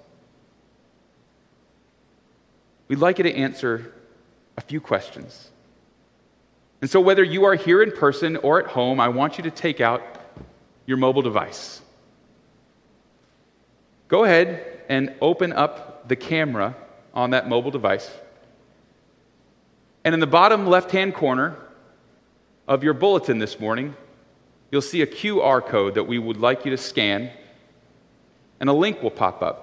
We'd 2.88 3.00
like 3.00 3.18
you 3.18 3.24
to 3.24 3.34
answer 3.34 3.94
a 4.58 4.62
few 4.62 4.82
questions. 4.82 5.50
And 6.82 6.90
so, 6.90 7.00
whether 7.00 7.24
you 7.24 7.46
are 7.46 7.56
here 7.56 7.82
in 7.82 7.92
person 7.92 8.36
or 8.38 8.60
at 8.60 8.68
home, 8.68 9.00
I 9.00 9.08
want 9.08 9.38
you 9.38 9.44
to 9.46 9.52
take 9.52 9.80
out 9.80 10.02
your 10.86 10.98
mobile 10.98 11.22
device. 11.22 11.82
Go 14.10 14.26
ahead 14.26 14.82
and 14.90 15.16
open 15.22 15.54
up 15.54 16.08
the 16.08 16.16
camera 16.16 16.76
on 17.14 17.30
that 17.30 17.48
mobile 17.48 17.72
device. 17.72 18.12
And 20.04 20.14
in 20.14 20.20
the 20.20 20.28
bottom 20.28 20.68
left 20.68 20.92
hand 20.92 21.14
corner 21.14 21.56
of 22.68 22.84
your 22.84 22.94
bulletin 22.94 23.40
this 23.40 23.60
morning, 23.60 23.96
you'll 24.72 24.82
see 24.82 25.02
a 25.02 25.08
QR 25.08 25.66
code 25.66 25.96
that 25.96 26.04
we 26.04 26.20
would 26.20 26.38
like 26.38 26.66
you 26.66 26.72
to 26.72 26.78
scan, 26.78 27.32
and 28.60 28.70
a 28.70 28.74
link 28.74 29.02
will 29.02 29.12
pop 29.12 29.42
up. 29.42 29.63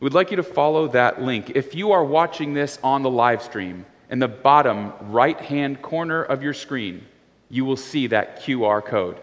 We'd 0.00 0.14
like 0.14 0.30
you 0.30 0.36
to 0.36 0.42
follow 0.42 0.88
that 0.88 1.22
link. 1.22 1.50
If 1.54 1.74
you 1.74 1.92
are 1.92 2.04
watching 2.04 2.54
this 2.54 2.78
on 2.82 3.02
the 3.02 3.10
live 3.10 3.42
stream, 3.42 3.84
in 4.10 4.20
the 4.20 4.28
bottom 4.28 4.92
right 5.10 5.38
hand 5.38 5.82
corner 5.82 6.22
of 6.22 6.42
your 6.42 6.54
screen, 6.54 7.06
you 7.50 7.64
will 7.64 7.76
see 7.76 8.06
that 8.08 8.40
QR 8.42 8.84
code. 8.84 9.20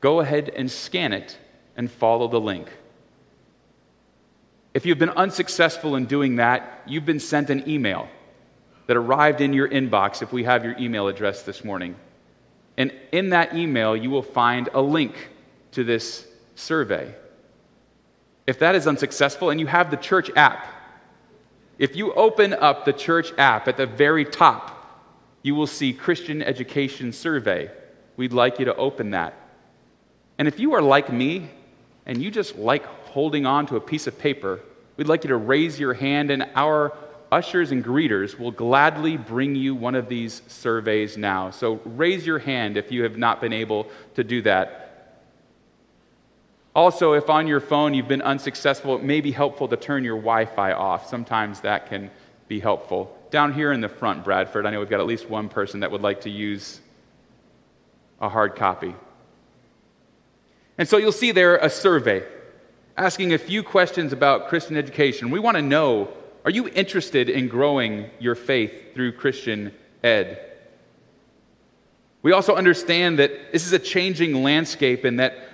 Go 0.00 0.20
ahead 0.20 0.50
and 0.50 0.70
scan 0.70 1.12
it 1.12 1.38
and 1.76 1.90
follow 1.90 2.28
the 2.28 2.40
link. 2.40 2.68
If 4.74 4.86
you've 4.86 4.98
been 4.98 5.10
unsuccessful 5.10 5.96
in 5.96 6.06
doing 6.06 6.36
that, 6.36 6.82
you've 6.86 7.04
been 7.04 7.20
sent 7.20 7.50
an 7.50 7.68
email 7.68 8.08
that 8.86 8.96
arrived 8.96 9.40
in 9.40 9.52
your 9.52 9.68
inbox 9.68 10.22
if 10.22 10.32
we 10.32 10.44
have 10.44 10.64
your 10.64 10.76
email 10.78 11.08
address 11.08 11.42
this 11.42 11.64
morning. 11.64 11.94
And 12.76 12.92
in 13.12 13.30
that 13.30 13.54
email, 13.54 13.96
you 13.96 14.10
will 14.10 14.22
find 14.22 14.68
a 14.72 14.80
link 14.80 15.14
to 15.72 15.84
this 15.84 16.26
survey. 16.54 17.14
If 18.46 18.58
that 18.58 18.74
is 18.74 18.86
unsuccessful 18.86 19.50
and 19.50 19.60
you 19.60 19.66
have 19.66 19.90
the 19.90 19.96
church 19.96 20.30
app, 20.36 20.66
if 21.78 21.96
you 21.96 22.12
open 22.14 22.52
up 22.52 22.84
the 22.84 22.92
church 22.92 23.32
app 23.38 23.68
at 23.68 23.76
the 23.76 23.86
very 23.86 24.24
top, 24.24 24.78
you 25.42 25.54
will 25.54 25.66
see 25.66 25.92
Christian 25.92 26.42
Education 26.42 27.12
Survey. 27.12 27.70
We'd 28.16 28.32
like 28.32 28.58
you 28.58 28.64
to 28.66 28.76
open 28.76 29.10
that. 29.10 29.34
And 30.38 30.46
if 30.48 30.60
you 30.60 30.74
are 30.74 30.82
like 30.82 31.12
me 31.12 31.50
and 32.06 32.22
you 32.22 32.30
just 32.30 32.56
like 32.56 32.84
holding 33.06 33.46
on 33.46 33.66
to 33.66 33.76
a 33.76 33.80
piece 33.80 34.06
of 34.06 34.18
paper, 34.18 34.60
we'd 34.96 35.08
like 35.08 35.24
you 35.24 35.28
to 35.28 35.36
raise 35.36 35.78
your 35.78 35.94
hand, 35.94 36.30
and 36.30 36.48
our 36.54 36.92
ushers 37.30 37.72
and 37.72 37.84
greeters 37.84 38.38
will 38.38 38.50
gladly 38.50 39.16
bring 39.16 39.54
you 39.54 39.74
one 39.74 39.94
of 39.94 40.08
these 40.08 40.42
surveys 40.48 41.16
now. 41.16 41.50
So 41.50 41.80
raise 41.84 42.26
your 42.26 42.38
hand 42.38 42.76
if 42.76 42.92
you 42.92 43.02
have 43.04 43.16
not 43.16 43.40
been 43.40 43.52
able 43.52 43.88
to 44.14 44.22
do 44.24 44.42
that. 44.42 44.81
Also, 46.74 47.12
if 47.12 47.28
on 47.28 47.46
your 47.46 47.60
phone 47.60 47.92
you've 47.92 48.08
been 48.08 48.22
unsuccessful, 48.22 48.96
it 48.96 49.02
may 49.02 49.20
be 49.20 49.30
helpful 49.30 49.68
to 49.68 49.76
turn 49.76 50.04
your 50.04 50.16
Wi 50.16 50.46
Fi 50.46 50.72
off. 50.72 51.08
Sometimes 51.08 51.60
that 51.60 51.88
can 51.88 52.10
be 52.48 52.60
helpful. 52.60 53.16
Down 53.30 53.52
here 53.52 53.72
in 53.72 53.80
the 53.80 53.88
front, 53.88 54.24
Bradford, 54.24 54.66
I 54.66 54.70
know 54.70 54.80
we've 54.80 54.88
got 54.88 55.00
at 55.00 55.06
least 55.06 55.28
one 55.28 55.48
person 55.48 55.80
that 55.80 55.90
would 55.90 56.02
like 56.02 56.22
to 56.22 56.30
use 56.30 56.80
a 58.20 58.28
hard 58.28 58.56
copy. 58.56 58.94
And 60.78 60.88
so 60.88 60.96
you'll 60.96 61.12
see 61.12 61.32
there 61.32 61.56
a 61.56 61.68
survey 61.68 62.24
asking 62.96 63.32
a 63.34 63.38
few 63.38 63.62
questions 63.62 64.12
about 64.12 64.48
Christian 64.48 64.76
education. 64.76 65.30
We 65.30 65.40
want 65.40 65.56
to 65.56 65.62
know 65.62 66.08
are 66.44 66.50
you 66.50 66.68
interested 66.68 67.28
in 67.28 67.48
growing 67.48 68.10
your 68.18 68.34
faith 68.34 68.94
through 68.94 69.12
Christian 69.12 69.72
ed? 70.02 70.44
We 72.22 72.32
also 72.32 72.56
understand 72.56 73.18
that 73.18 73.52
this 73.52 73.66
is 73.66 73.72
a 73.72 73.78
changing 73.78 74.42
landscape 74.42 75.04
and 75.04 75.20
that 75.20 75.51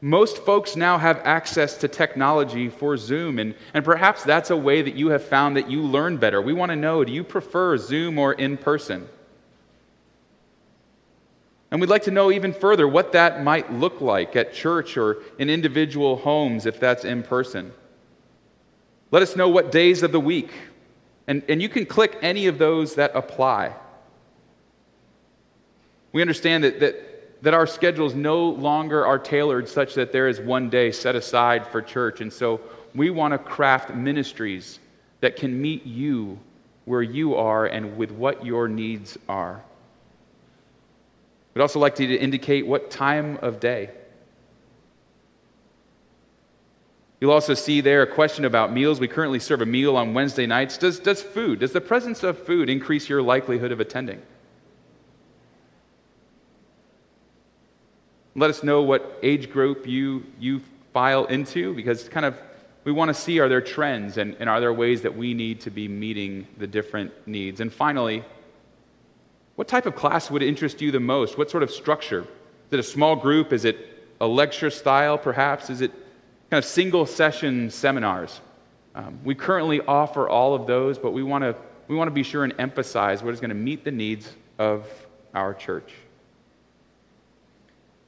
most 0.00 0.38
folks 0.38 0.76
now 0.76 0.96
have 0.96 1.20
access 1.24 1.76
to 1.78 1.88
technology 1.88 2.70
for 2.70 2.96
Zoom, 2.96 3.38
and, 3.38 3.54
and 3.74 3.84
perhaps 3.84 4.24
that's 4.24 4.50
a 4.50 4.56
way 4.56 4.80
that 4.80 4.94
you 4.94 5.10
have 5.10 5.22
found 5.22 5.56
that 5.56 5.70
you 5.70 5.82
learn 5.82 6.16
better. 6.16 6.40
We 6.40 6.54
want 6.54 6.70
to 6.70 6.76
know 6.76 7.04
do 7.04 7.12
you 7.12 7.22
prefer 7.22 7.76
Zoom 7.76 8.18
or 8.18 8.32
in 8.32 8.56
person? 8.56 9.08
And 11.70 11.80
we'd 11.80 11.90
like 11.90 12.04
to 12.04 12.10
know 12.10 12.32
even 12.32 12.52
further 12.52 12.88
what 12.88 13.12
that 13.12 13.44
might 13.44 13.72
look 13.72 14.00
like 14.00 14.34
at 14.34 14.54
church 14.54 14.96
or 14.96 15.18
in 15.38 15.48
individual 15.48 16.16
homes 16.16 16.66
if 16.66 16.80
that's 16.80 17.04
in 17.04 17.22
person. 17.22 17.72
Let 19.10 19.22
us 19.22 19.36
know 19.36 19.48
what 19.48 19.70
days 19.70 20.02
of 20.02 20.12
the 20.12 20.20
week, 20.20 20.50
and, 21.26 21.42
and 21.48 21.60
you 21.60 21.68
can 21.68 21.84
click 21.84 22.18
any 22.22 22.46
of 22.46 22.58
those 22.58 22.94
that 22.94 23.12
apply. 23.14 23.74
We 26.12 26.22
understand 26.22 26.64
that, 26.64 26.80
that 26.80 27.10
that 27.42 27.54
our 27.54 27.66
schedules 27.66 28.14
no 28.14 28.44
longer 28.44 29.04
are 29.04 29.18
tailored 29.18 29.68
such 29.68 29.94
that 29.94 30.12
there 30.12 30.28
is 30.28 30.40
one 30.40 30.68
day 30.68 30.92
set 30.92 31.16
aside 31.16 31.66
for 31.66 31.80
church. 31.80 32.20
And 32.20 32.32
so 32.32 32.60
we 32.94 33.10
want 33.10 33.32
to 33.32 33.38
craft 33.38 33.94
ministries 33.94 34.78
that 35.20 35.36
can 35.36 35.60
meet 35.60 35.86
you 35.86 36.38
where 36.84 37.02
you 37.02 37.34
are 37.36 37.66
and 37.66 37.96
with 37.96 38.10
what 38.10 38.44
your 38.44 38.68
needs 38.68 39.16
are. 39.28 39.62
We'd 41.54 41.62
also 41.62 41.78
like 41.78 41.96
to 41.96 42.14
indicate 42.16 42.66
what 42.66 42.90
time 42.90 43.38
of 43.42 43.60
day. 43.60 43.90
You'll 47.20 47.32
also 47.32 47.54
see 47.54 47.82
there 47.82 48.02
a 48.02 48.06
question 48.06 48.46
about 48.46 48.72
meals. 48.72 48.98
We 48.98 49.08
currently 49.08 49.40
serve 49.40 49.60
a 49.60 49.66
meal 49.66 49.96
on 49.96 50.14
Wednesday 50.14 50.46
nights. 50.46 50.78
Does, 50.78 50.98
does 50.98 51.20
food, 51.20 51.60
does 51.60 51.72
the 51.72 51.80
presence 51.80 52.22
of 52.22 52.38
food 52.38 52.70
increase 52.70 53.08
your 53.08 53.20
likelihood 53.20 53.72
of 53.72 53.80
attending? 53.80 54.22
Let 58.34 58.50
us 58.50 58.62
know 58.62 58.82
what 58.82 59.18
age 59.22 59.50
group 59.50 59.86
you, 59.86 60.24
you 60.38 60.60
file 60.92 61.26
into 61.26 61.74
because 61.74 62.08
kind 62.08 62.26
of 62.26 62.36
we 62.84 62.92
want 62.92 63.08
to 63.08 63.14
see 63.14 63.38
are 63.40 63.48
there 63.48 63.60
trends 63.60 64.16
and, 64.16 64.36
and 64.40 64.48
are 64.48 64.60
there 64.60 64.72
ways 64.72 65.02
that 65.02 65.16
we 65.16 65.34
need 65.34 65.60
to 65.60 65.70
be 65.70 65.88
meeting 65.88 66.46
the 66.58 66.66
different 66.66 67.12
needs. 67.26 67.60
And 67.60 67.72
finally, 67.72 68.24
what 69.56 69.68
type 69.68 69.86
of 69.86 69.94
class 69.94 70.30
would 70.30 70.42
interest 70.42 70.80
you 70.80 70.90
the 70.90 71.00
most? 71.00 71.36
What 71.36 71.50
sort 71.50 71.62
of 71.62 71.70
structure? 71.70 72.22
Is 72.22 72.72
it 72.72 72.80
a 72.80 72.84
small 72.84 73.16
group? 73.16 73.52
Is 73.52 73.64
it 73.64 73.76
a 74.20 74.26
lecture 74.26 74.70
style 74.70 75.18
perhaps? 75.18 75.68
Is 75.68 75.80
it 75.82 75.92
kind 76.50 76.58
of 76.58 76.64
single 76.64 77.04
session 77.04 77.70
seminars? 77.70 78.40
Um, 78.94 79.18
we 79.24 79.34
currently 79.34 79.80
offer 79.82 80.28
all 80.28 80.54
of 80.54 80.66
those, 80.66 80.98
but 80.98 81.12
we 81.12 81.22
want 81.22 81.44
to 81.44 81.54
we 81.88 81.96
want 81.96 82.06
to 82.06 82.12
be 82.12 82.22
sure 82.22 82.44
and 82.44 82.54
emphasize 82.58 83.20
what 83.22 83.34
is 83.34 83.40
going 83.40 83.50
to 83.50 83.54
meet 83.56 83.84
the 83.84 83.90
needs 83.90 84.32
of 84.58 84.86
our 85.34 85.52
church. 85.52 85.92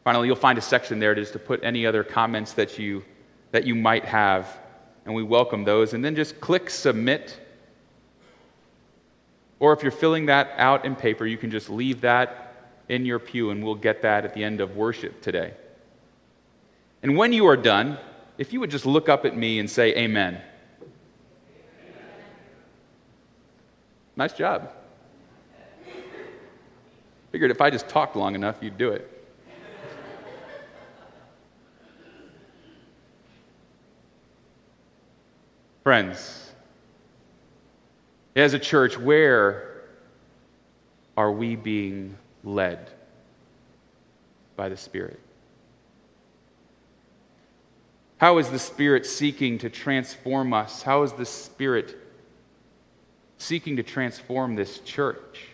Finally, 0.05 0.27
you'll 0.27 0.37
find 0.37 0.59
a 0.59 0.63
section 0.63 0.99
there 0.99 1.15
just 1.15 1.33
to 1.33 1.39
put 1.39 1.63
any 1.63 1.87
other 1.87 2.03
comments 2.03 2.55
that 2.55 2.79
you, 2.79 3.05
that 3.53 3.65
you 3.65 3.75
might 3.75 4.05
have, 4.05 4.61
and 5.05 5.15
we 5.15 5.23
welcome 5.23 5.65
those. 5.65 5.95
And 5.95 6.05
then 6.05 6.17
just 6.17 6.41
click 6.41 6.71
submit. 6.71 7.39
Or 9.61 9.73
if 9.73 9.83
you're 9.83 9.93
filling 9.93 10.27
that 10.27 10.51
out 10.57 10.85
in 10.85 10.97
paper, 10.97 11.25
you 11.25 11.37
can 11.37 11.51
just 11.51 11.71
leave 11.71 12.01
that 12.01 12.73
in 12.89 13.07
your 13.07 13.21
pew, 13.21 13.51
and 13.51 13.63
we'll 13.63 13.77
get 13.77 14.03
that 14.03 14.25
at 14.25 14.35
the 14.35 14.43
end 14.43 14.61
of 14.61 14.77
worship 14.77 15.23
today. 15.23 15.55
And 17.03 17.17
when 17.17 17.33
you 17.33 17.47
are 17.47 17.57
done, 17.57 17.99
if 18.39 18.53
you 18.53 18.59
would 18.61 18.71
just 18.71 18.87
look 18.87 19.09
up 19.09 19.25
at 19.25 19.37
me 19.37 19.61
and 19.61 19.71
say, 19.71 19.95
Amen. 19.97 20.35
Amen. 20.35 20.43
Nice 24.17 24.33
job. 24.33 24.73
Figured 27.31 27.51
if 27.51 27.61
I 27.61 27.71
just 27.71 27.89
talked 27.89 28.17
long 28.17 28.35
enough, 28.35 28.57
you'd 28.61 28.77
do 28.77 28.91
it. 28.91 29.22
Friends, 35.83 36.53
as 38.37 38.55
a 38.55 38.59
church, 38.59 38.97
where 38.97 39.83
are 41.17 41.33
we 41.33 41.57
being 41.57 42.17
led 42.45 42.91
by 44.55 44.69
the 44.69 44.77
Spirit? 44.77 45.19
How 48.19 48.39
is 48.39 48.49
the 48.49 48.59
Spirit 48.61 49.05
seeking 49.05 49.59
to 49.59 49.69
transform 49.69 50.53
us? 50.53 50.83
How 50.83 51.03
is 51.03 51.13
the 51.15 51.27
Spirit 51.27 51.99
seeking 53.39 53.77
to 53.77 53.83
transform 53.83 54.55
this 54.55 54.79
church? 54.79 55.49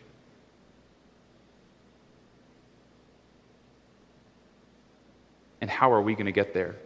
And 5.62 5.70
how 5.70 5.90
are 5.90 6.02
we 6.02 6.12
going 6.12 6.26
to 6.26 6.32
get 6.32 6.52
there? 6.52 6.76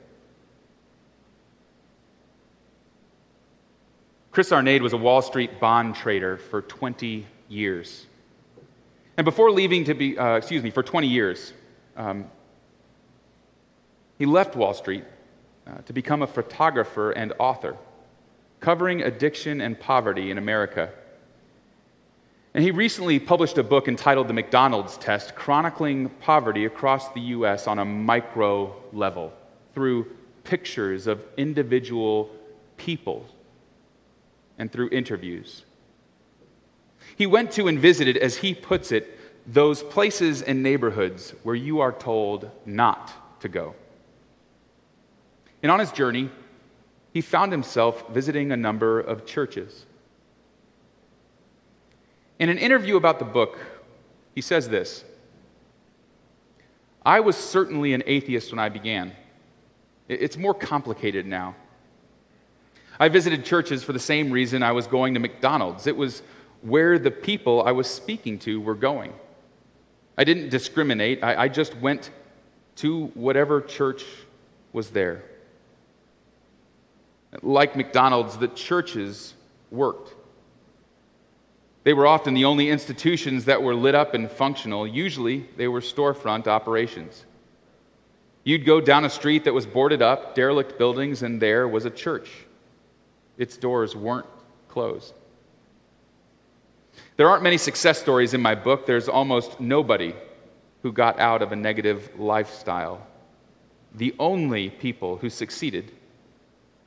Chris 4.33 4.51
Arnade 4.51 4.81
was 4.81 4.95
a 4.95 4.97
Wall 4.97 5.21
Street 5.21 5.61
bond 5.61 5.95
trader 5.95 6.39
for 6.39 6.63
20 6.63 7.27
years. 7.51 8.07
And 9.19 9.27
before 9.27 9.51
leaving 9.51 9.85
to 9.85 9.95
be, 9.95 10.17
uh, 10.17 10.37
excuse 10.37 10.63
me, 10.63 10.71
for 10.71 10.83
20 10.83 11.07
years, 11.07 11.53
um, 11.99 12.25
he 14.19 14.25
left 14.25 14.57
Wall 14.57 14.73
Street 14.73 15.05
uh, 15.67 15.83
to 15.83 15.93
become 15.93 16.23
a 16.23 16.27
photographer 16.27 17.11
and 17.11 17.35
author, 17.39 17.77
covering 18.61 19.03
addiction 19.03 19.61
and 19.61 19.79
poverty 19.79 20.31
in 20.31 20.39
America. 20.39 20.89
And 22.55 22.65
he 22.65 22.71
recently 22.71 23.19
published 23.19 23.59
a 23.59 23.63
book 23.63 23.87
entitled 23.87 24.29
The 24.29 24.35
McDonald's 24.35 24.97
Test, 24.97 25.35
chronicling 25.35 26.09
poverty 26.09 26.65
across 26.65 27.13
the 27.13 27.21
U.S. 27.21 27.67
on 27.67 27.79
a 27.79 27.85
micro 27.85 28.75
level 28.95 29.31
through 29.75 30.07
pictures 30.43 31.07
of 31.07 31.23
individual 31.37 32.31
people 32.79 33.27
and 34.63 34.71
through 34.71 34.89
interviews. 34.91 35.65
He 37.17 37.27
went 37.27 37.51
to 37.53 37.67
and 37.67 37.81
visited, 37.81 38.17
as 38.17 38.37
he 38.37 38.55
puts 38.55 38.93
it, 38.93 39.19
those 39.45 39.83
places 39.83 40.41
and 40.41 40.63
neighborhoods 40.63 41.35
where 41.43 41.57
you 41.57 41.81
are 41.81 41.91
told 41.91 42.49
not 42.65 43.41
to 43.41 43.49
go. 43.49 43.75
And 45.65 45.73
on 45.73 45.81
his 45.81 45.91
journey, 45.91 46.31
he 47.13 47.21
found 47.21 47.51
himself 47.51 48.09
visiting 48.11 48.53
a 48.53 48.57
number 48.57 49.01
of 49.01 49.27
churches. 49.27 49.85
In 52.39 52.49
an 52.49 52.57
interview 52.57 52.97
about 52.97 53.19
the 53.19 53.25
book, 53.25 53.59
he 54.33 54.41
says 54.41 54.69
this 54.69 55.03
I 57.05 57.19
was 57.19 57.37
certainly 57.37 57.95
an 57.95 58.05
atheist 58.07 58.53
when 58.53 58.61
I 58.61 58.69
began. 58.69 59.11
It's 60.07 60.37
more 60.37 60.55
complicated 60.55 61.27
now. 61.27 61.57
I 62.99 63.09
visited 63.09 63.45
churches 63.45 63.83
for 63.83 63.93
the 63.93 63.99
same 63.99 64.31
reason 64.31 64.63
I 64.63 64.73
was 64.73 64.87
going 64.87 65.15
to 65.15 65.21
McDonald's. 65.21 65.87
It 65.87 65.97
was 65.97 66.23
where 66.63 66.99
the 66.99 67.11
people 67.11 67.63
I 67.63 67.73
was 67.73 67.89
speaking 67.89 68.39
to 68.41 68.61
were 68.61 68.75
going. 68.75 69.13
I 70.17 70.25
didn't 70.25 70.51
discriminate, 70.51 71.25
I, 71.25 71.45
I 71.45 71.49
just 71.49 71.77
went 71.77 72.11
to 72.77 73.07
whatever 73.15 73.61
church 73.61 74.05
was 74.73 74.91
there. 74.91 75.23
Like 77.43 77.77
McDonald's, 77.77 78.37
the 78.37 78.49
churches 78.49 79.35
worked. 79.71 80.15
They 81.85 81.95
were 81.95 82.07
often 82.07 82.35
the 82.35 82.45
only 82.45 82.71
institutions 82.71 83.47
that 83.47 83.63
were 83.63 83.75
lit 83.75 83.95
up 83.95 84.15
and 84.15 84.31
functional. 84.31 84.87
Usually, 84.87 85.49
they 85.57 85.67
were 85.67 85.81
storefront 85.81 86.47
operations. 86.47 87.25
You'd 88.45 88.65
go 88.65 88.81
down 88.81 89.05
a 89.05 89.11
street 89.11 89.45
that 89.45 89.55
was 89.55 89.67
boarded 89.67 90.03
up, 90.03 90.35
derelict 90.35 90.79
buildings, 90.79 91.23
and 91.23 91.41
there 91.41 91.67
was 91.67 91.85
a 91.85 91.91
church. 91.91 92.31
Its 93.39 93.57
doors 93.57 93.97
weren't 93.97 94.27
closed. 94.69 95.15
There 97.17 97.29
aren't 97.29 97.43
many 97.43 97.59
success 97.59 98.01
stories 98.01 98.35
in 98.35 98.43
my 98.43 98.55
book. 98.55 98.87
There's 98.87 99.09
almost 99.09 99.61
nobody 99.61 100.15
who 100.83 100.93
got 100.93 101.19
out 101.19 101.43
of 101.43 101.53
a 101.53 101.57
negative 101.57 102.11
lifestyle. 102.19 103.07
The 103.95 104.15
only 104.19 104.71
people 104.71 105.17
who 105.17 105.31
succeeded 105.31 105.93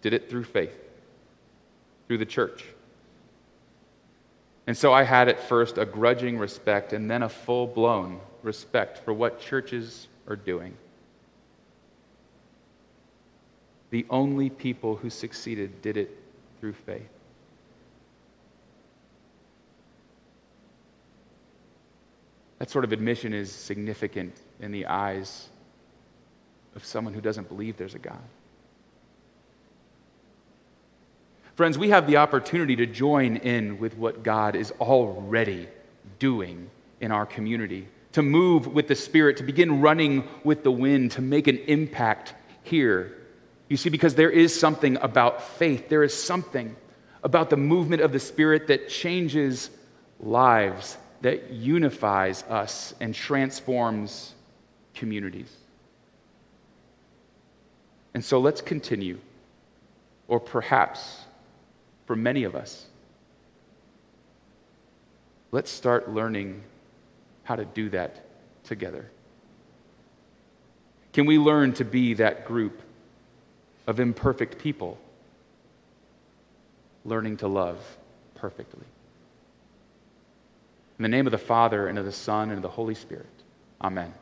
did 0.02 0.14
it 0.14 0.30
through 0.30 0.44
faith, 0.44 0.78
through 2.08 2.18
the 2.18 2.26
church. 2.26 2.66
And 4.68 4.76
so 4.76 4.92
I 4.92 5.04
had 5.04 5.30
at 5.30 5.40
first 5.40 5.78
a 5.78 5.86
grudging 5.86 6.38
respect 6.38 6.94
and 6.94 7.10
then 7.10 7.24
a 7.24 7.30
full 7.30 7.68
blown 7.68 8.20
respect 8.42 9.00
for 9.00 9.14
what 9.14 9.40
churches 9.40 10.08
are 10.28 10.36
doing. 10.36 10.76
The 13.92 14.06
only 14.10 14.50
people 14.50 14.96
who 14.98 15.10
succeeded 15.10 15.82
did 15.82 15.98
it 15.98 16.25
through 16.66 16.74
faith. 16.74 17.10
That 22.58 22.72
sort 22.72 22.84
of 22.84 22.92
admission 22.92 23.36
is 23.36 23.52
significant 23.52 24.36
in 24.60 24.72
the 24.72 24.88
eyes 24.88 25.48
of 26.76 26.84
someone 26.84 27.14
who 27.14 27.22
doesn't 27.22 27.50
believe 27.50 27.78
there's 27.78 27.94
a 27.94 28.00
God. 28.00 28.18
Friends, 31.54 31.78
we 31.78 31.90
have 31.90 32.08
the 32.08 32.18
opportunity 32.18 32.76
to 32.78 32.88
join 32.88 33.36
in 33.36 33.78
with 33.78 33.96
what 33.96 34.24
God 34.24 34.56
is 34.56 34.72
already 34.82 35.68
doing 36.18 36.72
in 37.00 37.12
our 37.12 37.28
community, 37.28 37.88
to 38.14 38.24
move 38.24 38.66
with 38.66 38.88
the 38.88 38.96
Spirit, 38.96 39.38
to 39.38 39.44
begin 39.44 39.82
running 39.82 40.28
with 40.44 40.64
the 40.64 40.72
wind, 40.72 41.12
to 41.12 41.22
make 41.22 41.46
an 41.48 41.60
impact 41.68 42.34
here. 42.64 43.16
You 43.68 43.78
see, 43.78 43.90
because 43.90 44.16
there 44.16 44.30
is 44.30 44.58
something 44.58 44.98
about 44.98 45.42
faith, 45.42 45.90
there 45.90 46.04
is 46.04 46.14
something 46.14 46.76
about 47.24 47.50
the 47.50 47.58
movement 47.58 48.02
of 48.02 48.12
the 48.12 48.20
Spirit 48.20 48.68
that 48.68 48.88
changes 48.88 49.72
lives, 50.20 50.98
that 51.22 51.52
unifies 51.52 52.44
us 52.44 52.94
and 53.00 53.16
transforms 53.16 54.34
communities. 54.94 55.52
And 58.14 58.24
so 58.24 58.40
let's 58.40 58.62
continue, 58.62 59.20
or 60.28 60.40
perhaps 60.40 61.22
for 62.06 62.16
many 62.16 62.44
of 62.44 62.56
us. 62.56 62.86
Let's 65.52 65.72
start 65.72 66.10
learning 66.14 66.62
how 67.44 67.56
to 67.56 67.66
do 67.66 67.90
that 67.90 68.24
together. 68.64 69.10
Can 71.14 71.26
we 71.26 71.38
learn 71.38 71.74
to 71.74 71.86
be 71.86 72.14
that 72.16 72.46
group 72.46 72.82
of 73.88 74.00
imperfect 74.00 74.58
people 74.58 74.98
learning 77.04 77.38
to 77.38 77.48
love 77.48 77.98
perfectly? 78.36 78.86
In 80.98 81.04
the 81.04 81.10
name 81.10 81.28
of 81.28 81.32
the 81.32 81.38
Father, 81.38 81.88
and 81.88 82.00
of 82.00 82.06
the 82.06 82.12
Son, 82.12 82.50
and 82.50 82.58
of 82.58 82.62
the 82.62 82.70
Holy 82.70 82.96
Spirit. 82.96 83.26
Amen. 83.82 84.14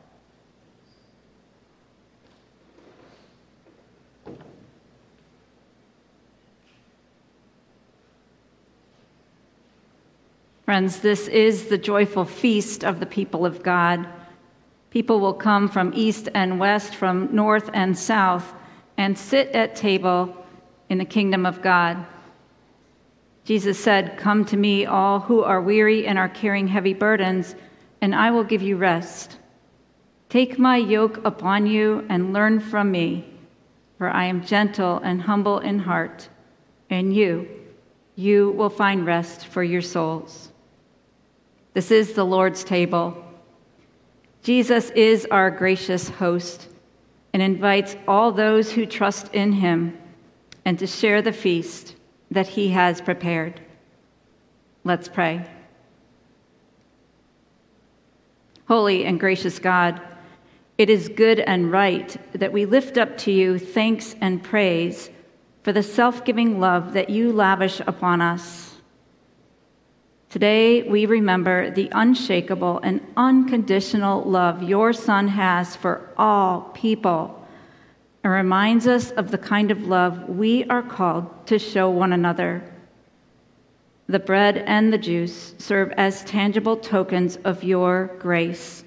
Friends, 10.64 11.00
this 11.00 11.28
is 11.28 11.66
the 11.66 11.78
joyful 11.78 12.24
feast 12.24 12.84
of 12.84 12.98
the 12.98 13.06
people 13.06 13.46
of 13.46 13.62
God. 13.62 14.08
People 14.90 15.20
will 15.20 15.34
come 15.34 15.68
from 15.68 15.92
east 15.94 16.28
and 16.34 16.58
west, 16.58 16.94
from 16.94 17.28
north 17.34 17.70
and 17.74 17.96
south, 17.96 18.54
and 18.96 19.18
sit 19.18 19.48
at 19.48 19.76
table 19.76 20.44
in 20.88 20.98
the 20.98 21.04
kingdom 21.04 21.46
of 21.46 21.62
God. 21.62 22.04
Jesus 23.44 23.78
said, 23.78 24.16
Come 24.16 24.44
to 24.46 24.56
me, 24.56 24.86
all 24.86 25.20
who 25.20 25.42
are 25.42 25.60
weary 25.60 26.06
and 26.06 26.18
are 26.18 26.28
carrying 26.28 26.68
heavy 26.68 26.94
burdens, 26.94 27.54
and 28.00 28.14
I 28.14 28.30
will 28.30 28.44
give 28.44 28.62
you 28.62 28.76
rest. 28.76 29.38
Take 30.28 30.58
my 30.58 30.76
yoke 30.76 31.24
upon 31.24 31.66
you 31.66 32.04
and 32.08 32.32
learn 32.32 32.60
from 32.60 32.90
me, 32.90 33.24
for 33.98 34.08
I 34.08 34.24
am 34.24 34.44
gentle 34.44 34.98
and 34.98 35.22
humble 35.22 35.58
in 35.58 35.78
heart, 35.78 36.28
and 36.90 37.14
you, 37.14 37.48
you 38.16 38.50
will 38.52 38.70
find 38.70 39.06
rest 39.06 39.46
for 39.46 39.62
your 39.62 39.82
souls. 39.82 40.50
This 41.74 41.90
is 41.90 42.14
the 42.14 42.24
Lord's 42.24 42.64
table. 42.64 43.22
Jesus 44.42 44.90
is 44.90 45.26
our 45.30 45.50
gracious 45.50 46.08
host 46.08 46.68
and 47.34 47.42
invites 47.42 47.96
all 48.06 48.30
those 48.30 48.72
who 48.72 48.86
trust 48.86 49.34
in 49.34 49.52
him 49.52 49.98
and 50.64 50.78
to 50.78 50.86
share 50.86 51.20
the 51.20 51.32
feast 51.32 51.96
that 52.30 52.46
he 52.46 52.68
has 52.68 53.00
prepared. 53.00 53.60
Let's 54.84 55.08
pray. 55.08 55.44
Holy 58.68 59.04
and 59.04 59.18
gracious 59.18 59.58
God, 59.58 60.00
it 60.78 60.88
is 60.88 61.08
good 61.08 61.40
and 61.40 61.70
right 61.70 62.16
that 62.38 62.52
we 62.52 62.66
lift 62.66 62.96
up 62.96 63.18
to 63.18 63.32
you 63.32 63.58
thanks 63.58 64.14
and 64.20 64.42
praise 64.42 65.10
for 65.64 65.72
the 65.72 65.82
self 65.82 66.24
giving 66.24 66.60
love 66.60 66.92
that 66.92 67.10
you 67.10 67.32
lavish 67.32 67.80
upon 67.80 68.20
us. 68.20 68.63
Today, 70.34 70.82
we 70.82 71.06
remember 71.06 71.70
the 71.70 71.88
unshakable 71.92 72.80
and 72.82 73.00
unconditional 73.16 74.24
love 74.24 74.64
your 74.64 74.92
Son 74.92 75.28
has 75.28 75.76
for 75.76 76.10
all 76.16 76.72
people 76.74 77.46
and 78.24 78.32
reminds 78.32 78.88
us 78.88 79.12
of 79.12 79.30
the 79.30 79.38
kind 79.38 79.70
of 79.70 79.86
love 79.86 80.28
we 80.28 80.64
are 80.64 80.82
called 80.82 81.46
to 81.46 81.56
show 81.56 81.88
one 81.88 82.12
another. 82.12 82.64
The 84.08 84.18
bread 84.18 84.58
and 84.58 84.92
the 84.92 84.98
juice 84.98 85.54
serve 85.58 85.92
as 85.92 86.24
tangible 86.24 86.78
tokens 86.78 87.36
of 87.44 87.62
your 87.62 88.16
grace, 88.18 88.82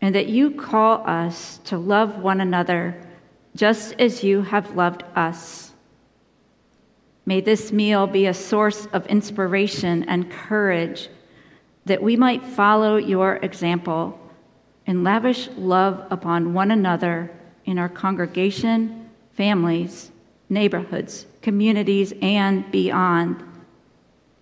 and 0.00 0.14
that 0.14 0.28
you 0.28 0.52
call 0.52 1.04
us 1.04 1.58
to 1.64 1.78
love 1.78 2.20
one 2.20 2.40
another 2.40 3.04
just 3.56 3.96
as 3.98 4.22
you 4.22 4.42
have 4.42 4.76
loved 4.76 5.02
us. 5.16 5.73
May 7.26 7.40
this 7.40 7.72
meal 7.72 8.06
be 8.06 8.26
a 8.26 8.34
source 8.34 8.86
of 8.92 9.06
inspiration 9.06 10.04
and 10.04 10.30
courage 10.30 11.08
that 11.86 12.02
we 12.02 12.16
might 12.16 12.44
follow 12.44 12.96
your 12.96 13.36
example 13.36 14.18
and 14.86 15.04
lavish 15.04 15.48
love 15.56 16.06
upon 16.10 16.52
one 16.52 16.70
another 16.70 17.30
in 17.64 17.78
our 17.78 17.88
congregation, 17.88 19.08
families, 19.32 20.10
neighborhoods, 20.48 21.26
communities, 21.40 22.12
and 22.20 22.70
beyond. 22.70 23.42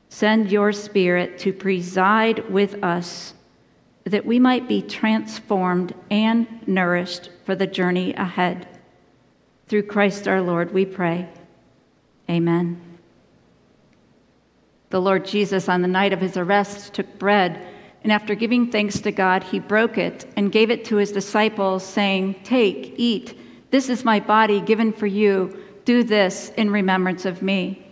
Send 0.08 0.50
your 0.50 0.72
Spirit 0.72 1.38
to 1.38 1.52
preside 1.52 2.50
with 2.50 2.82
us 2.82 3.34
that 4.04 4.26
we 4.26 4.38
might 4.38 4.68
be 4.68 4.82
transformed 4.82 5.94
and 6.10 6.46
nourished 6.66 7.30
for 7.44 7.54
the 7.54 7.66
journey 7.66 8.12
ahead. 8.14 8.66
Through 9.68 9.84
Christ 9.84 10.26
our 10.26 10.42
Lord, 10.42 10.74
we 10.74 10.84
pray. 10.84 11.28
Amen. 12.30 12.80
The 14.90 15.00
Lord 15.00 15.24
Jesus, 15.24 15.68
on 15.68 15.82
the 15.82 15.88
night 15.88 16.12
of 16.12 16.20
his 16.20 16.36
arrest, 16.36 16.92
took 16.92 17.18
bread, 17.18 17.66
and 18.02 18.12
after 18.12 18.34
giving 18.34 18.70
thanks 18.70 19.00
to 19.00 19.12
God, 19.12 19.42
he 19.42 19.58
broke 19.58 19.96
it 19.96 20.30
and 20.36 20.52
gave 20.52 20.70
it 20.70 20.84
to 20.86 20.96
his 20.96 21.12
disciples, 21.12 21.84
saying, 21.84 22.36
Take, 22.44 22.94
eat. 22.96 23.38
This 23.70 23.88
is 23.88 24.04
my 24.04 24.20
body 24.20 24.60
given 24.60 24.92
for 24.92 25.06
you. 25.06 25.58
Do 25.84 26.02
this 26.02 26.50
in 26.56 26.70
remembrance 26.70 27.24
of 27.24 27.42
me. 27.42 27.82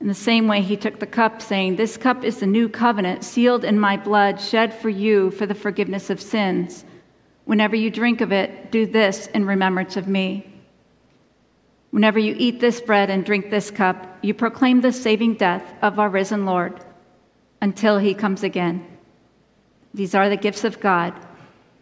In 0.00 0.06
the 0.06 0.14
same 0.14 0.46
way, 0.46 0.62
he 0.62 0.76
took 0.76 1.00
the 1.00 1.06
cup, 1.06 1.42
saying, 1.42 1.76
This 1.76 1.96
cup 1.96 2.22
is 2.22 2.38
the 2.38 2.46
new 2.46 2.68
covenant, 2.68 3.24
sealed 3.24 3.64
in 3.64 3.78
my 3.78 3.96
blood, 3.96 4.40
shed 4.40 4.72
for 4.72 4.88
you 4.88 5.32
for 5.32 5.44
the 5.44 5.54
forgiveness 5.54 6.08
of 6.08 6.20
sins. 6.20 6.84
Whenever 7.44 7.74
you 7.74 7.90
drink 7.90 8.20
of 8.20 8.32
it, 8.32 8.70
do 8.70 8.86
this 8.86 9.26
in 9.28 9.44
remembrance 9.44 9.96
of 9.96 10.06
me. 10.06 10.57
Whenever 11.90 12.18
you 12.18 12.34
eat 12.38 12.60
this 12.60 12.80
bread 12.80 13.10
and 13.10 13.24
drink 13.24 13.50
this 13.50 13.70
cup, 13.70 14.18
you 14.22 14.34
proclaim 14.34 14.80
the 14.80 14.92
saving 14.92 15.34
death 15.34 15.74
of 15.80 15.98
our 15.98 16.08
risen 16.08 16.44
Lord 16.44 16.84
until 17.60 17.98
he 17.98 18.14
comes 18.14 18.42
again. 18.42 18.86
These 19.94 20.14
are 20.14 20.28
the 20.28 20.36
gifts 20.36 20.64
of 20.64 20.80
God 20.80 21.14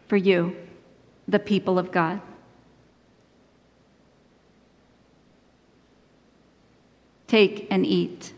for 0.06 0.16
you, 0.16 0.56
the 1.26 1.38
people 1.38 1.78
of 1.78 1.90
God. 1.90 2.20
Take 7.26 7.66
and 7.70 7.84
eat. 7.84 8.32